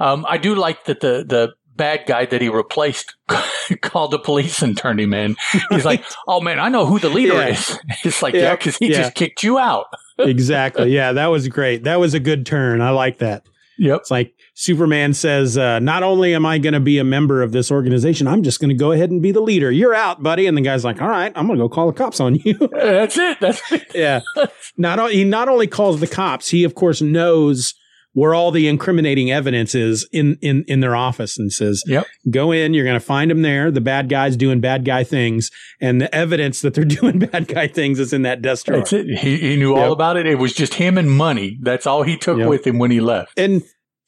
Um, 0.00 0.26
I 0.28 0.38
do 0.38 0.54
like 0.54 0.84
that 0.86 1.00
the 1.00 1.24
the 1.26 1.52
bad 1.74 2.04
guy 2.06 2.26
that 2.26 2.40
he 2.42 2.48
replaced 2.48 3.14
called 3.80 4.10
the 4.10 4.18
police 4.18 4.62
and 4.62 4.76
turned 4.76 5.00
him 5.00 5.14
in. 5.14 5.36
He's 5.70 5.84
like, 5.84 6.04
"Oh 6.26 6.40
man, 6.40 6.58
I 6.58 6.68
know 6.68 6.86
who 6.86 6.98
the 6.98 7.08
leader 7.08 7.34
Yeah. 7.34 7.48
is." 7.48 7.78
It's 8.04 8.22
like, 8.22 8.34
Yeah, 8.34 8.40
yeah, 8.42 8.56
because 8.56 8.76
he 8.76 8.90
yeah. 8.90 8.98
just 8.98 9.14
kicked 9.14 9.42
you 9.42 9.58
out. 9.58 9.86
exactly. 10.18 10.90
Yeah. 10.92 11.12
That 11.12 11.26
was 11.28 11.48
great. 11.48 11.84
That 11.84 12.00
was 12.00 12.14
a 12.14 12.20
good 12.20 12.44
turn. 12.46 12.80
I 12.80 12.90
like 12.90 13.18
that. 13.18 13.46
Yep. 13.78 14.00
It's 14.00 14.10
like 14.10 14.34
Superman 14.54 15.14
says, 15.14 15.56
uh, 15.56 15.78
Not 15.78 16.02
only 16.02 16.34
am 16.34 16.44
I 16.44 16.58
going 16.58 16.74
to 16.74 16.80
be 16.80 16.98
a 16.98 17.04
member 17.04 17.42
of 17.42 17.52
this 17.52 17.70
organization, 17.70 18.26
I'm 18.28 18.42
just 18.42 18.60
going 18.60 18.68
to 18.68 18.74
go 18.74 18.92
ahead 18.92 19.10
and 19.10 19.22
be 19.22 19.32
the 19.32 19.40
leader. 19.40 19.70
You're 19.70 19.94
out, 19.94 20.22
buddy. 20.22 20.46
And 20.46 20.56
the 20.56 20.60
guy's 20.62 20.84
like, 20.84 21.00
All 21.00 21.08
right, 21.08 21.32
I'm 21.34 21.46
going 21.46 21.58
to 21.58 21.64
go 21.64 21.68
call 21.68 21.86
the 21.86 21.92
cops 21.94 22.20
on 22.20 22.36
you. 22.36 22.54
That's 22.72 23.16
it. 23.16 23.40
That's 23.40 23.72
it. 23.72 23.90
yeah. 23.94 24.20
Not 24.76 24.98
o- 24.98 25.06
he 25.08 25.24
not 25.24 25.48
only 25.48 25.66
calls 25.66 26.00
the 26.00 26.06
cops, 26.06 26.50
he 26.50 26.64
of 26.64 26.74
course 26.74 27.00
knows 27.00 27.74
where 28.14 28.34
all 28.34 28.50
the 28.50 28.68
incriminating 28.68 29.30
evidence 29.30 29.74
is 29.74 30.06
in 30.12 30.36
in 30.42 30.64
in 30.68 30.80
their 30.80 30.94
office 30.94 31.38
and 31.38 31.50
says, 31.50 31.82
Yep. 31.86 32.06
"Go 32.30 32.52
in, 32.52 32.74
you're 32.74 32.84
going 32.84 32.92
to 32.92 33.00
find 33.00 33.30
them 33.30 33.40
there. 33.40 33.70
The 33.70 33.80
bad 33.80 34.10
guys 34.10 34.36
doing 34.36 34.60
bad 34.60 34.84
guy 34.84 35.02
things, 35.02 35.50
and 35.80 35.98
the 35.98 36.14
evidence 36.14 36.60
that 36.60 36.74
they're 36.74 36.84
doing 37.00 37.20
bad 37.20 37.48
guy 37.48 37.68
things 37.68 37.98
is 37.98 38.12
in 38.12 38.20
that 38.22 38.42
desk 38.42 38.66
drawer." 38.66 38.80
That's 38.80 38.92
it. 38.92 39.06
He, 39.18 39.38
he 39.38 39.56
knew 39.56 39.74
Yep. 39.74 39.86
all 39.86 39.92
about 39.92 40.18
it. 40.18 40.26
It 40.26 40.34
was 40.38 40.52
just 40.52 40.74
him 40.74 40.98
and 40.98 41.10
money. 41.10 41.56
That's 41.62 41.86
all 41.86 42.02
he 42.02 42.18
took 42.18 42.36
Yep. 42.38 42.48
with 42.48 42.66
him 42.66 42.78
when 42.78 42.90
he 42.90 43.00
left. 43.00 43.38
And 43.38 43.62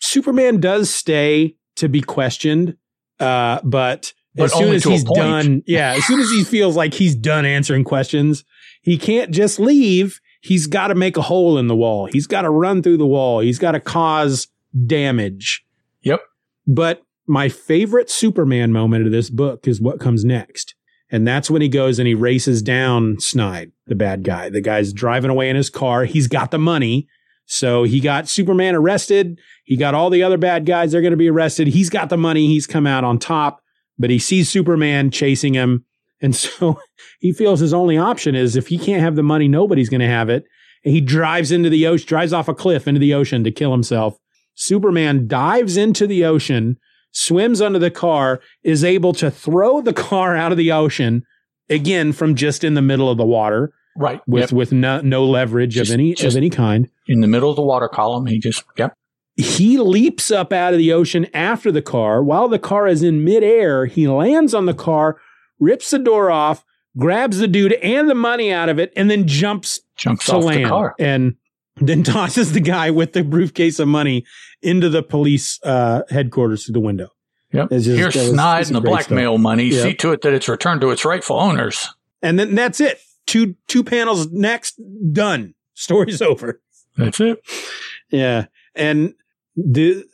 Superman 0.05 0.61
does 0.61 0.91
stay 0.91 1.57
to 1.77 1.89
be 1.89 2.01
questioned, 2.01 2.77
uh, 3.21 3.61
but, 3.65 4.13
But 4.35 4.45
as 4.45 4.53
soon 4.53 4.75
as 4.75 4.85
he's 4.85 5.05
done, 5.05 5.63
yeah, 5.67 5.95
as 5.97 6.05
soon 6.05 6.21
as 6.21 6.31
he 6.31 6.45
feels 6.45 6.77
like 6.77 6.95
he's 6.95 7.15
done 7.15 7.45
answering 7.45 7.85
questions, 7.85 8.45
he 8.83 8.99
can't 8.99 9.31
just 9.31 9.59
leave. 9.59 10.21
He's 10.43 10.67
got 10.67 10.89
to 10.89 10.95
make 10.95 11.17
a 11.17 11.23
hole 11.23 11.57
in 11.57 11.69
the 11.69 11.77
wall. 11.77 12.07
He's 12.07 12.27
got 12.27 12.43
to 12.43 12.51
run 12.51 12.83
through 12.83 12.99
the 12.99 13.07
wall. 13.07 13.41
He's 13.41 13.59
got 13.59 13.73
to 13.73 13.81
cause 13.81 14.49
damage. 14.87 15.65
Yep. 16.03 16.21
But 16.67 17.03
my 17.27 17.49
favorite 17.49 18.11
Superman 18.11 18.73
moment 18.73 19.07
of 19.07 19.13
this 19.13 19.31
book 19.31 19.67
is 19.67 19.81
what 19.81 20.01
comes 20.01 20.25
next. 20.25 20.75
And 21.11 21.27
that's 21.27 21.51
when 21.51 21.63
he 21.63 21.69
goes 21.69 21.99
and 21.99 22.09
he 22.09 22.15
races 22.15 22.61
down 22.61 23.21
Snide, 23.21 23.73
the 23.87 23.95
bad 23.95 24.23
guy. 24.23 24.51
The 24.51 24.61
guy's 24.61 24.93
driving 24.93 25.31
away 25.31 25.49
in 25.49 25.57
his 25.57 25.71
car. 25.71 26.05
He's 26.05 26.27
got 26.27 26.51
the 26.51 26.59
money. 26.59 27.09
So 27.47 27.85
he 27.85 28.01
got 28.01 28.29
Superman 28.29 28.75
arrested. 28.75 29.39
He 29.65 29.77
got 29.77 29.95
all 29.95 30.11
the 30.11 30.23
other 30.23 30.39
bad 30.39 30.67
guys. 30.67 30.93
They're 30.93 31.01
going 31.01 31.11
to 31.13 31.17
be 31.17 31.31
arrested. 31.31 31.69
He's 31.69 31.91
got 31.91 32.09
the 32.09 32.17
money. 32.17 32.47
He's 32.47 32.67
come 32.67 32.87
out 32.87 33.05
on 33.05 33.19
top, 33.19 33.61
but 33.99 34.11
he 34.11 34.19
sees 34.19 34.49
Superman 34.49 35.11
chasing 35.11 35.55
him. 35.55 35.85
And 36.21 36.35
so 36.37 36.81
he 37.21 37.33
feels 37.33 37.61
his 37.61 37.75
only 37.75 37.99
option 37.99 38.35
is 38.35 38.57
if 38.57 38.69
he 38.69 38.79
can't 38.79 39.03
have 39.03 39.17
the 39.17 39.23
money, 39.23 39.49
nobody's 39.49 39.89
going 39.89 40.01
to 40.01 40.07
have 40.07 40.29
it. 40.29 40.45
And 40.85 40.95
he 40.95 41.01
drives 41.01 41.51
into 41.51 41.71
the 41.71 41.87
ocean, 41.87 42.07
drives 42.07 42.33
off 42.33 42.49
a 42.49 42.55
cliff 42.55 42.87
into 42.87 43.01
the 43.01 43.15
ocean 43.15 43.45
to 43.45 43.51
kill 43.51 43.73
himself. 43.73 44.19
Superman 44.55 45.27
dives 45.27 45.77
into 45.77 46.07
the 46.07 46.25
ocean, 46.25 46.79
swims 47.11 47.61
under 47.61 47.79
the 47.79 47.91
car, 47.91 48.41
is 48.63 48.85
able 48.85 49.13
to 49.15 49.31
throw 49.31 49.81
the 49.81 49.93
car 49.95 50.37
out 50.37 50.53
of 50.53 50.59
the 50.59 50.73
ocean 50.73 51.25
again 51.69 52.13
from 52.13 52.35
just 52.35 52.65
in 52.65 52.75
the 52.75 52.83
middle 52.83 53.11
of 53.11 53.17
the 53.17 53.25
water. 53.25 53.73
Right. 53.97 54.21
With 54.27 54.43
Yep. 54.43 54.53
with 54.53 54.73
no, 54.73 55.01
no 55.01 55.25
leverage 55.25 55.75
Just- 55.75 55.91
of 55.91 55.95
any 55.95 56.13
of 56.13 56.37
any 56.37 56.51
kind. 56.51 56.89
in 57.07 57.21
the 57.21 57.27
middle 57.29 57.51
of 57.51 57.57
the 57.57 57.63
water 57.63 57.89
column, 57.89 58.27
he 58.27 58.39
just, 58.39 58.65
yep. 58.77 58.95
He 59.37 59.79
leaps 59.79 60.31
up 60.31 60.53
out 60.53 60.73
of 60.75 60.79
the 60.79 60.93
ocean 60.93 61.27
after 61.35 61.73
the 61.73 61.83
car. 61.83 62.23
While 62.23 62.49
the 62.49 62.59
car 62.59 62.87
is 62.87 63.03
in 63.03 63.25
midair, 63.25 63.87
he 63.87 64.07
lands 64.07 64.55
on 64.55 64.67
the 64.67 64.75
car, 64.75 65.17
rips 65.59 65.91
the 65.91 65.99
door 65.99 66.31
off, 66.31 66.65
grabs 66.97 67.39
the 67.39 67.49
dude 67.49 67.73
and 67.75 68.09
the 68.09 68.15
money 68.15 68.53
out 68.53 68.69
of 68.69 68.79
it, 68.79 68.93
and 68.95 69.11
then 69.11 69.27
jumps 69.27 69.81
Jumps 69.97 70.27
to 70.27 70.37
off 70.37 70.45
land 70.45 70.65
the 70.65 70.69
car. 70.69 70.95
and 71.01 71.35
then 71.81 72.03
tosses 72.05 72.53
the 72.53 72.61
guy 72.61 72.91
with 72.91 73.13
the 73.13 73.25
briefcase 73.25 73.81
of 73.81 73.89
money 73.89 74.25
into 74.63 74.89
the 74.89 75.03
police 75.03 75.59
uh, 75.65 76.03
headquarters 76.11 76.65
through 76.67 76.75
the 76.75 76.81
window. 76.81 77.09
Yep. 77.53 77.71
Just- 77.71 77.87
Here's 77.87 78.15
Snide 78.31 78.67
and 78.69 78.77
the 78.77 78.81
blackmail 78.81 79.39
money. 79.39 79.65
Yep. 79.65 79.83
See 79.83 79.95
to 79.95 80.13
it 80.13 80.23
that 80.23 80.33
it's 80.33 80.49
returned 80.49 80.81
to 80.83 80.91
its 80.91 81.05
rightful 81.05 81.39
owners. 81.41 81.89
And 82.23 82.39
then 82.39 82.55
that's 82.55 82.81
it. 82.81 83.01
Two 83.27 83.55
two 83.69 83.85
panels 83.85 84.31
next, 84.31 84.81
done. 85.13 85.55
Story's 85.75 86.23
over. 86.23 86.61
That's 86.97 87.21
it. 87.21 87.41
Yeah. 88.11 88.47
And 88.75 89.15
the 89.57 90.05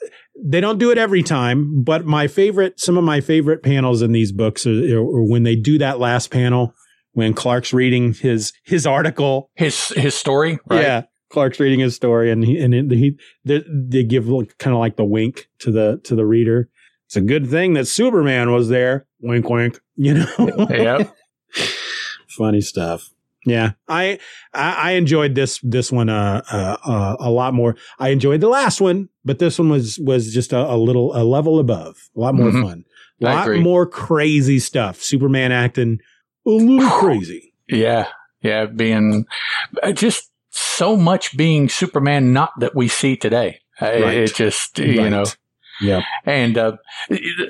they 0.42 0.60
don't 0.60 0.78
do 0.78 0.90
it 0.90 0.98
every 0.98 1.22
time, 1.22 1.82
but 1.82 2.06
my 2.06 2.26
favorite 2.26 2.80
some 2.80 2.96
of 2.96 3.04
my 3.04 3.20
favorite 3.20 3.62
panels 3.62 4.02
in 4.02 4.12
these 4.12 4.32
books 4.32 4.66
are, 4.66 4.98
are 4.98 5.24
when 5.24 5.42
they 5.42 5.56
do 5.56 5.78
that 5.78 5.98
last 5.98 6.30
panel 6.30 6.74
when 7.12 7.34
Clark's 7.34 7.72
reading 7.72 8.14
his 8.14 8.52
his 8.64 8.86
article 8.86 9.50
His 9.54 9.88
his 9.88 10.14
story, 10.14 10.58
right? 10.66 10.82
Yeah, 10.82 11.02
Clark's 11.30 11.60
reading 11.60 11.80
his 11.80 11.94
story, 11.94 12.30
and 12.30 12.44
he 12.44 12.58
and 12.58 12.90
he 12.90 13.18
they, 13.44 13.62
they 13.68 14.04
give 14.04 14.26
kind 14.58 14.74
of 14.74 14.80
like 14.80 14.96
the 14.96 15.04
wink 15.04 15.48
to 15.60 15.70
the 15.70 16.00
to 16.04 16.14
the 16.14 16.24
reader. 16.24 16.68
It's 17.06 17.16
a 17.16 17.20
good 17.20 17.48
thing 17.50 17.74
that 17.74 17.86
Superman 17.86 18.52
was 18.52 18.68
there. 18.68 19.06
Wink, 19.20 19.48
wink. 19.48 19.80
You 19.96 20.14
know. 20.14 20.66
Yep. 20.70 21.14
Funny 22.40 22.62
stuff. 22.62 23.10
Yeah, 23.44 23.72
I, 23.86 24.18
I 24.54 24.72
I 24.72 24.90
enjoyed 24.92 25.34
this 25.34 25.60
this 25.62 25.92
one 25.92 26.08
uh, 26.08 26.42
uh 26.50 26.76
uh 26.86 27.16
a 27.20 27.30
lot 27.30 27.52
more. 27.54 27.76
I 27.98 28.08
enjoyed 28.10 28.40
the 28.40 28.48
last 28.48 28.80
one, 28.80 29.08
but 29.26 29.38
this 29.38 29.58
one 29.58 29.68
was 29.68 29.98
was 29.98 30.32
just 30.32 30.52
a, 30.54 30.58
a 30.58 30.76
little 30.76 31.14
a 31.14 31.20
level 31.24 31.58
above. 31.58 31.96
A 32.16 32.20
lot 32.20 32.34
more 32.34 32.50
Mhm. 32.50 32.62
fun. 32.62 32.84
A 33.22 33.26
I 33.28 33.34
lot 33.34 33.46
agree. 33.46 33.60
more 33.60 33.86
crazy 33.86 34.58
stuff. 34.58 35.02
Superman 35.02 35.52
acting 35.52 35.98
a 36.46 36.50
little 36.50 36.88
crazy. 36.90 37.52
Yeah. 37.68 38.08
Yeah. 38.42 38.64
Being 38.66 39.26
uh, 39.82 39.92
just 39.92 40.30
so 40.50 40.96
much 40.96 41.36
being 41.36 41.68
Superman, 41.68 42.32
not 42.32 42.52
that 42.60 42.74
we 42.74 42.88
see 42.88 43.16
today. 43.16 43.60
Right. 43.80 44.16
It 44.18 44.34
just, 44.34 44.78
you 44.78 45.00
Right. 45.02 45.10
know, 45.10 45.24
yeah. 45.80 46.02
and 46.26 46.58
uh, 46.58 46.72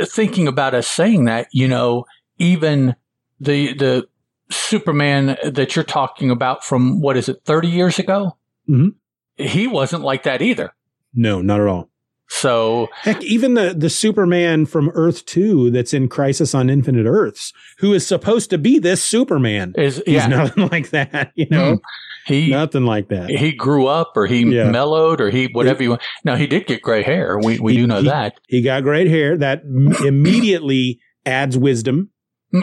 thinking 0.05 0.47
about 0.49 0.75
us 0.75 0.87
saying 0.87 1.25
that, 1.27 1.49
you 1.53 1.67
know, 1.69 2.05
even 2.39 2.95
the, 3.41 3.75
the 3.75 4.09
Superman 4.51 5.37
that 5.45 5.75
you're 5.77 5.85
talking 5.85 6.31
about 6.31 6.65
from 6.65 7.01
what 7.01 7.17
is 7.17 7.29
it, 7.29 7.39
30 7.45 7.69
years 7.69 7.99
ago? 7.99 8.37
Mhm. 8.69 8.95
He 9.37 9.67
wasn't 9.67 10.03
like 10.03 10.25
that 10.25 10.43
either. 10.43 10.73
No, 11.15 11.41
not 11.41 11.61
at 11.61 11.67
all. 11.67 11.89
So 12.33 12.87
Heck, 13.01 13.21
even 13.25 13.55
the 13.55 13.75
the 13.77 13.91
Superman 13.91 14.65
from 14.65 14.91
Earth 14.95 15.27
Two 15.27 15.71
that's 15.73 15.93
in 15.93 16.09
Crisis 16.09 16.55
on 16.55 16.71
Infinite 16.71 17.05
Earths, 17.07 17.53
who 17.79 17.93
is 17.93 18.07
supposed 18.07 18.51
to 18.51 18.59
be 18.59 18.79
this 18.79 19.03
Superman, 19.03 19.75
is, 19.77 20.01
yeah, 20.07 20.29
nothing 20.29 20.69
like 20.73 20.91
that. 20.91 21.33
You 21.35 21.47
know, 21.51 21.73
Mm. 21.75 21.81
he, 22.27 22.51
nothing 22.51 22.85
like 22.85 23.09
that. 23.09 23.31
he 23.31 23.51
grew 23.51 23.87
up 23.89 24.13
or 24.15 24.27
he 24.27 24.45
Yeah. 24.45 24.71
mellowed 24.71 25.21
or 25.21 25.31
he 25.31 25.47
whatever 25.53 25.83
you 25.83 25.91
want. 25.91 26.03
Now 26.25 26.37
he 26.37 26.47
did 26.47 26.67
get 26.69 26.83
gray 26.83 27.03
hair. 27.03 27.37
We 27.43 27.59
we 27.59 27.73
He- 27.73 27.79
do 27.81 27.87
know 27.89 28.01
he- 28.03 28.09
that. 28.09 28.35
He 28.47 28.63
got 28.63 28.85
gray 28.85 29.09
hair 29.09 29.37
that 29.39 29.63
immediately 30.07 31.01
adds 31.27 31.57
wisdom. 31.59 32.11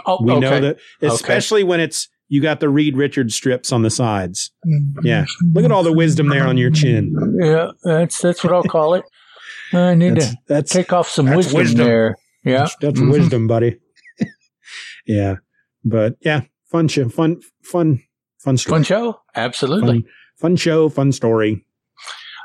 Oh, 0.06 0.17
We 0.21 0.32
okay. 0.34 0.39
know 0.41 0.60
that, 0.60 0.78
especially 1.02 1.63
when 1.63 1.80
it's 1.80 2.10
you 2.30 2.41
got 2.41 2.60
the 2.60 2.67
Reed 2.69 2.97
Richards 2.97 3.34
strips 3.36 3.71
on 3.71 3.84
the 3.84 3.89
sides. 3.89 4.52
Yeah, 5.04 5.26
look 5.54 5.63
at 5.65 5.71
all 5.71 5.84
the 5.84 5.93
wisdom 5.93 6.28
there 6.30 6.45
on 6.45 6.58
your 6.58 6.71
chin. 6.71 7.15
Yeah, 7.41 7.69
that's 7.84 8.21
that's 8.21 8.43
what 8.43 8.52
I'll 8.54 8.63
call 8.63 8.95
it. 8.95 9.06
I 9.73 9.95
need 9.95 10.15
That's 10.15 10.30
to 10.32 10.38
that's 10.47 10.71
take 10.71 10.91
off 10.93 11.10
some 11.10 11.26
that's 11.26 11.38
wisdom, 11.38 11.58
wisdom. 11.60 11.86
there. 11.86 12.15
Yeah, 12.43 12.58
that's, 12.60 12.76
that's 12.82 13.00
Mhm. 13.00 13.12
wisdom, 13.12 13.47
buddy. 13.47 13.80
yeah, 15.08 15.36
but 15.84 16.15
yeah, 16.21 16.41
fun 16.71 16.88
show, 16.88 17.10
fun, 17.10 17.41
fun, 17.63 18.02
fun 18.39 18.58
story. 18.58 18.71
fun 18.78 18.84
show. 18.84 19.19
Absolutely. 19.36 20.02
Fun, 20.02 20.06
fun 20.38 20.56
show, 20.56 20.89
fun 20.89 21.12
story, 21.12 21.65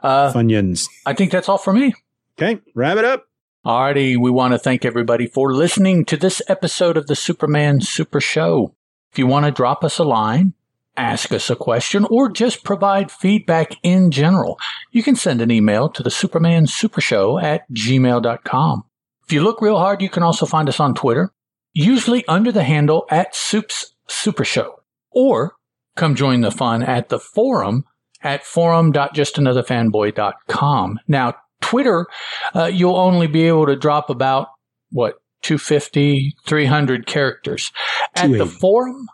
Uh, 0.02 0.32
funyuns. 0.32 0.84
I 1.06 1.14
think 1.14 1.30
that's 1.32 1.48
all 1.48 1.58
for 1.58 1.72
me. 1.72 1.94
Okay, 2.38 2.60
wrap 2.74 2.98
it 2.98 3.04
up. 3.04 3.24
Alrighty, 3.64 4.18
we 4.18 4.28
want 4.28 4.54
to 4.54 4.58
thank 4.58 4.84
everybody 4.84 5.28
for 5.28 5.54
listening 5.54 6.04
to 6.06 6.16
this 6.16 6.42
episode 6.48 6.96
of 6.96 7.06
the 7.06 7.14
Superman 7.14 7.80
Super 7.80 8.20
Show. 8.20 8.74
If 9.12 9.20
you 9.20 9.28
want 9.28 9.46
to 9.46 9.52
drop 9.52 9.84
us 9.84 9.98
a 9.98 10.04
line, 10.04 10.54
ask 10.96 11.30
us 11.30 11.48
a 11.48 11.54
question, 11.54 12.04
or 12.10 12.28
just 12.28 12.64
provide 12.64 13.12
feedback 13.12 13.76
in 13.84 14.10
general, 14.10 14.58
you 14.90 15.04
can 15.04 15.14
send 15.14 15.40
an 15.40 15.52
email 15.52 15.88
to 15.90 16.02
the 16.02 16.10
Superman 16.10 16.66
Super 16.66 17.00
Show 17.00 17.38
at 17.38 17.70
gmail.com. 17.70 18.82
If 19.26 19.32
you 19.32 19.44
look 19.44 19.62
real 19.62 19.78
hard, 19.78 20.02
you 20.02 20.10
can 20.10 20.24
also 20.24 20.44
find 20.44 20.68
us 20.68 20.80
on 20.80 20.92
Twitter, 20.92 21.32
usually 21.72 22.26
under 22.26 22.50
the 22.50 22.64
handle 22.64 23.06
at 23.10 23.32
Soups 23.32 23.94
Super 24.08 24.44
Show, 24.44 24.80
or 25.12 25.52
come 25.94 26.16
join 26.16 26.40
the 26.40 26.50
fun 26.50 26.82
at 26.82 27.10
the 27.10 27.20
forum 27.20 27.84
at 28.22 28.44
forum.justanotherfanboy.com. 28.44 30.98
Now, 31.06 31.34
Twitter, 31.62 32.06
uh, 32.54 32.66
you'll 32.66 32.96
only 32.96 33.26
be 33.26 33.44
able 33.48 33.66
to 33.66 33.76
drop 33.76 34.10
about 34.10 34.48
what 34.90 35.14
250 35.42 36.34
300 36.46 37.06
characters 37.06 37.72
at 38.14 38.30
the 38.30 38.46
forum 38.46 39.06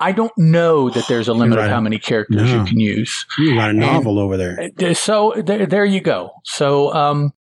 i 0.00 0.10
don't 0.10 0.32
know 0.36 0.90
that 0.90 1.06
there's 1.08 1.28
a 1.28 1.32
limit 1.34 1.58
of 1.58 1.66
how 1.70 1.80
many 1.80 1.98
characters 1.98 2.42
No. 2.50 2.58
you 2.60 2.64
can 2.64 2.80
use 2.80 3.26
You 3.38 3.54
got 3.54 3.70
a 3.70 3.72
novel 3.74 4.18
over 4.18 4.36
there. 4.36 4.70
Uh, 4.80 4.94
so 4.94 5.34
there, 5.36 5.66
there 5.66 5.84
you 5.84 6.00
go 6.00 6.30
so 6.44 6.92
um 6.94 7.32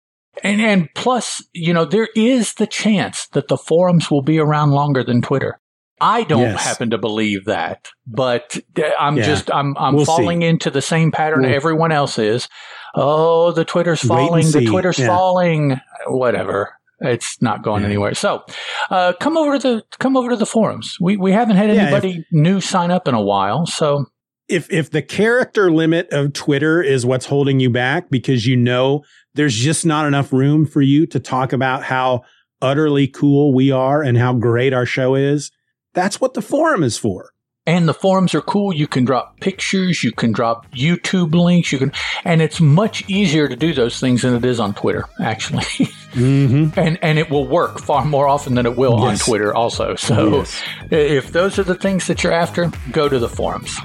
and 0.43 0.61
and 0.61 0.89
plus 0.95 1.43
you 1.55 1.73
know 1.73 1.85
there 1.87 2.09
is 2.15 2.55
the 2.55 2.67
chance 2.67 3.27
that 3.29 3.49
the 3.49 3.57
forums 3.57 4.11
will 4.11 4.23
be 4.23 4.39
around 4.39 4.73
longer 4.73 5.03
than 5.05 5.23
twitter 5.23 5.59
I 5.99 6.25
don't 6.25 6.43
Yes. 6.43 6.63
happen 6.63 6.91
to 6.91 6.99
believe 6.99 7.47
that, 7.47 7.89
but 8.07 8.59
uh, 8.79 8.83
I'm 9.01 9.17
Yeah. 9.17 9.25
just 9.25 9.51
I'm 9.51 9.75
I'm 9.79 9.95
We'll 9.95 10.05
see. 10.05 10.13
falling 10.13 10.43
into 10.43 10.69
the 10.71 10.83
same 10.83 11.11
pattern 11.11 11.41
We'll- 11.45 11.55
everyone 11.55 11.91
else 11.91 12.19
is. 12.19 12.51
Oh, 12.95 13.53
the 13.53 13.65
Twitter's 13.65 14.01
falling. 14.01 14.51
The. 14.51 14.65
Twitter's 14.67 14.99
Yeah. 14.99 15.07
falling. 15.09 15.81
Whatever. 16.07 16.75
It's 17.01 17.41
not 17.43 17.63
going 17.63 17.83
Yeah. 17.83 17.89
anywhere. 17.89 18.15
So, 18.15 18.43
uh, 18.91 19.13
come 19.21 19.37
over 19.37 19.59
to 19.59 19.69
the 19.77 19.83
come 19.99 20.17
over 20.17 20.31
to 20.31 20.37
the 20.37 20.47
forums. 20.47 20.97
We 21.01 21.17
we 21.17 21.33
haven't 21.33 21.57
had 21.57 21.69
Yeah, 21.75 21.83
anybody 21.83 22.25
new 22.33 22.61
sign 22.61 22.91
up 22.91 23.07
in 23.07 23.15
a 23.15 23.21
while, 23.21 23.67
so 23.67 24.07
if 24.49 24.71
if 24.73 24.91
the 24.91 25.03
character 25.03 25.71
limit 25.71 26.09
of 26.13 26.33
Twitter 26.33 26.81
is 26.83 27.05
what's 27.05 27.27
holding 27.27 27.61
you 27.61 27.69
back 27.69 28.09
because 28.11 28.47
you 28.47 28.57
know 28.57 29.03
there's 29.35 29.55
just 29.57 29.85
not 29.85 30.07
enough 30.07 30.33
room 30.33 30.65
for 30.65 30.81
you 30.81 31.05
to 31.09 31.21
talk 31.21 31.53
about 31.53 31.83
how 31.83 32.23
utterly 32.63 33.07
cool 33.07 33.53
we 33.53 33.71
are 33.71 34.03
and 34.03 34.17
how 34.17 34.33
great 34.33 34.73
our 34.73 34.87
show 34.87 35.15
is, 35.15 35.51
that's 35.93 36.19
what 36.23 36.33
the 36.33 36.41
forum 36.41 36.83
is 36.83 36.97
for. 36.97 37.33
And 37.67 37.89
the 37.89 37.95
forums 37.95 38.33
are 38.35 38.41
cool. 38.43 38.73
You 38.73 38.87
can 38.87 39.05
drop 39.05 39.41
pictures, 39.41 40.05
you 40.05 40.13
can 40.13 40.31
drop 40.31 40.71
YouTube 40.73 41.35
links, 41.35 41.73
you 41.73 41.79
can, 41.79 41.91
and 42.25 42.41
it's 42.41 42.61
much 42.61 43.03
easier 43.09 43.49
to 43.49 43.57
do 43.57 43.75
those 43.75 43.99
things 43.99 44.23
than 44.23 44.35
it 44.37 44.45
is 44.45 44.61
on 44.61 44.75
Twitter, 44.75 45.05
actually. 45.21 45.65
Mm-hmm. 46.17 46.81
and 46.81 46.99
and 47.03 47.19
it 47.19 47.29
will 47.29 47.47
work 47.47 47.79
far 47.79 48.03
more 48.03 48.27
often 48.27 48.55
than 48.55 48.65
it 48.65 48.75
will 48.79 48.95
on 48.95 49.19
Twitter, 49.19 49.55
also. 49.55 49.97
So, 49.97 50.37
Yes. 50.39 50.63
if 50.91 51.31
those 51.33 51.59
are 51.59 51.63
the 51.63 51.75
things 51.75 52.07
that 52.07 52.23
you're 52.25 52.33
after, 52.33 52.73
go 52.91 53.07
to 53.07 53.19
the 53.19 53.29
forums. 53.29 53.77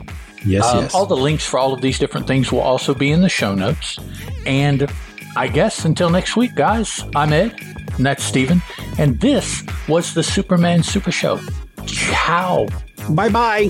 Yes, 0.46 0.64
Um, 0.66 0.84
yes. 0.84 0.96
All 0.96 1.06
the 1.06 1.18
links 1.18 1.46
for 1.46 1.60
all 1.60 1.74
of 1.74 1.82
these 1.82 2.00
different 2.00 2.28
things 2.28 2.50
will 2.50 2.62
also 2.62 2.94
be 2.94 3.12
in 3.12 3.22
the 3.22 3.28
show 3.28 3.54
notes. 3.54 3.98
And 4.46 4.90
I 5.36 5.50
guess 5.50 5.84
until 5.84 6.10
next 6.10 6.38
week, 6.38 6.56
guys, 6.56 7.04
I'm 7.18 7.34
Ed, 7.34 7.54
and 7.98 8.06
that's 8.06 8.24
Steven, 8.24 8.62
and 8.98 9.20
this 9.20 9.64
was 9.90 10.14
the 10.14 10.24
Superman 10.24 10.84
Super 10.84 11.12
Show. 11.12 11.38
Ciao. 11.86 12.68
bye 13.10 13.30
bye. 13.30 13.70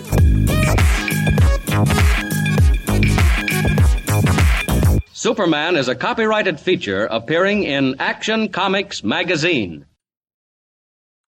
Superman 5.14 5.76
is 5.76 5.88
a 5.88 5.96
copyrighted 5.96 6.60
feature 6.60 7.06
appearing 7.06 7.64
in 7.64 7.96
Action 8.00 8.50
Comics 8.50 9.04
magazine. 9.04 9.86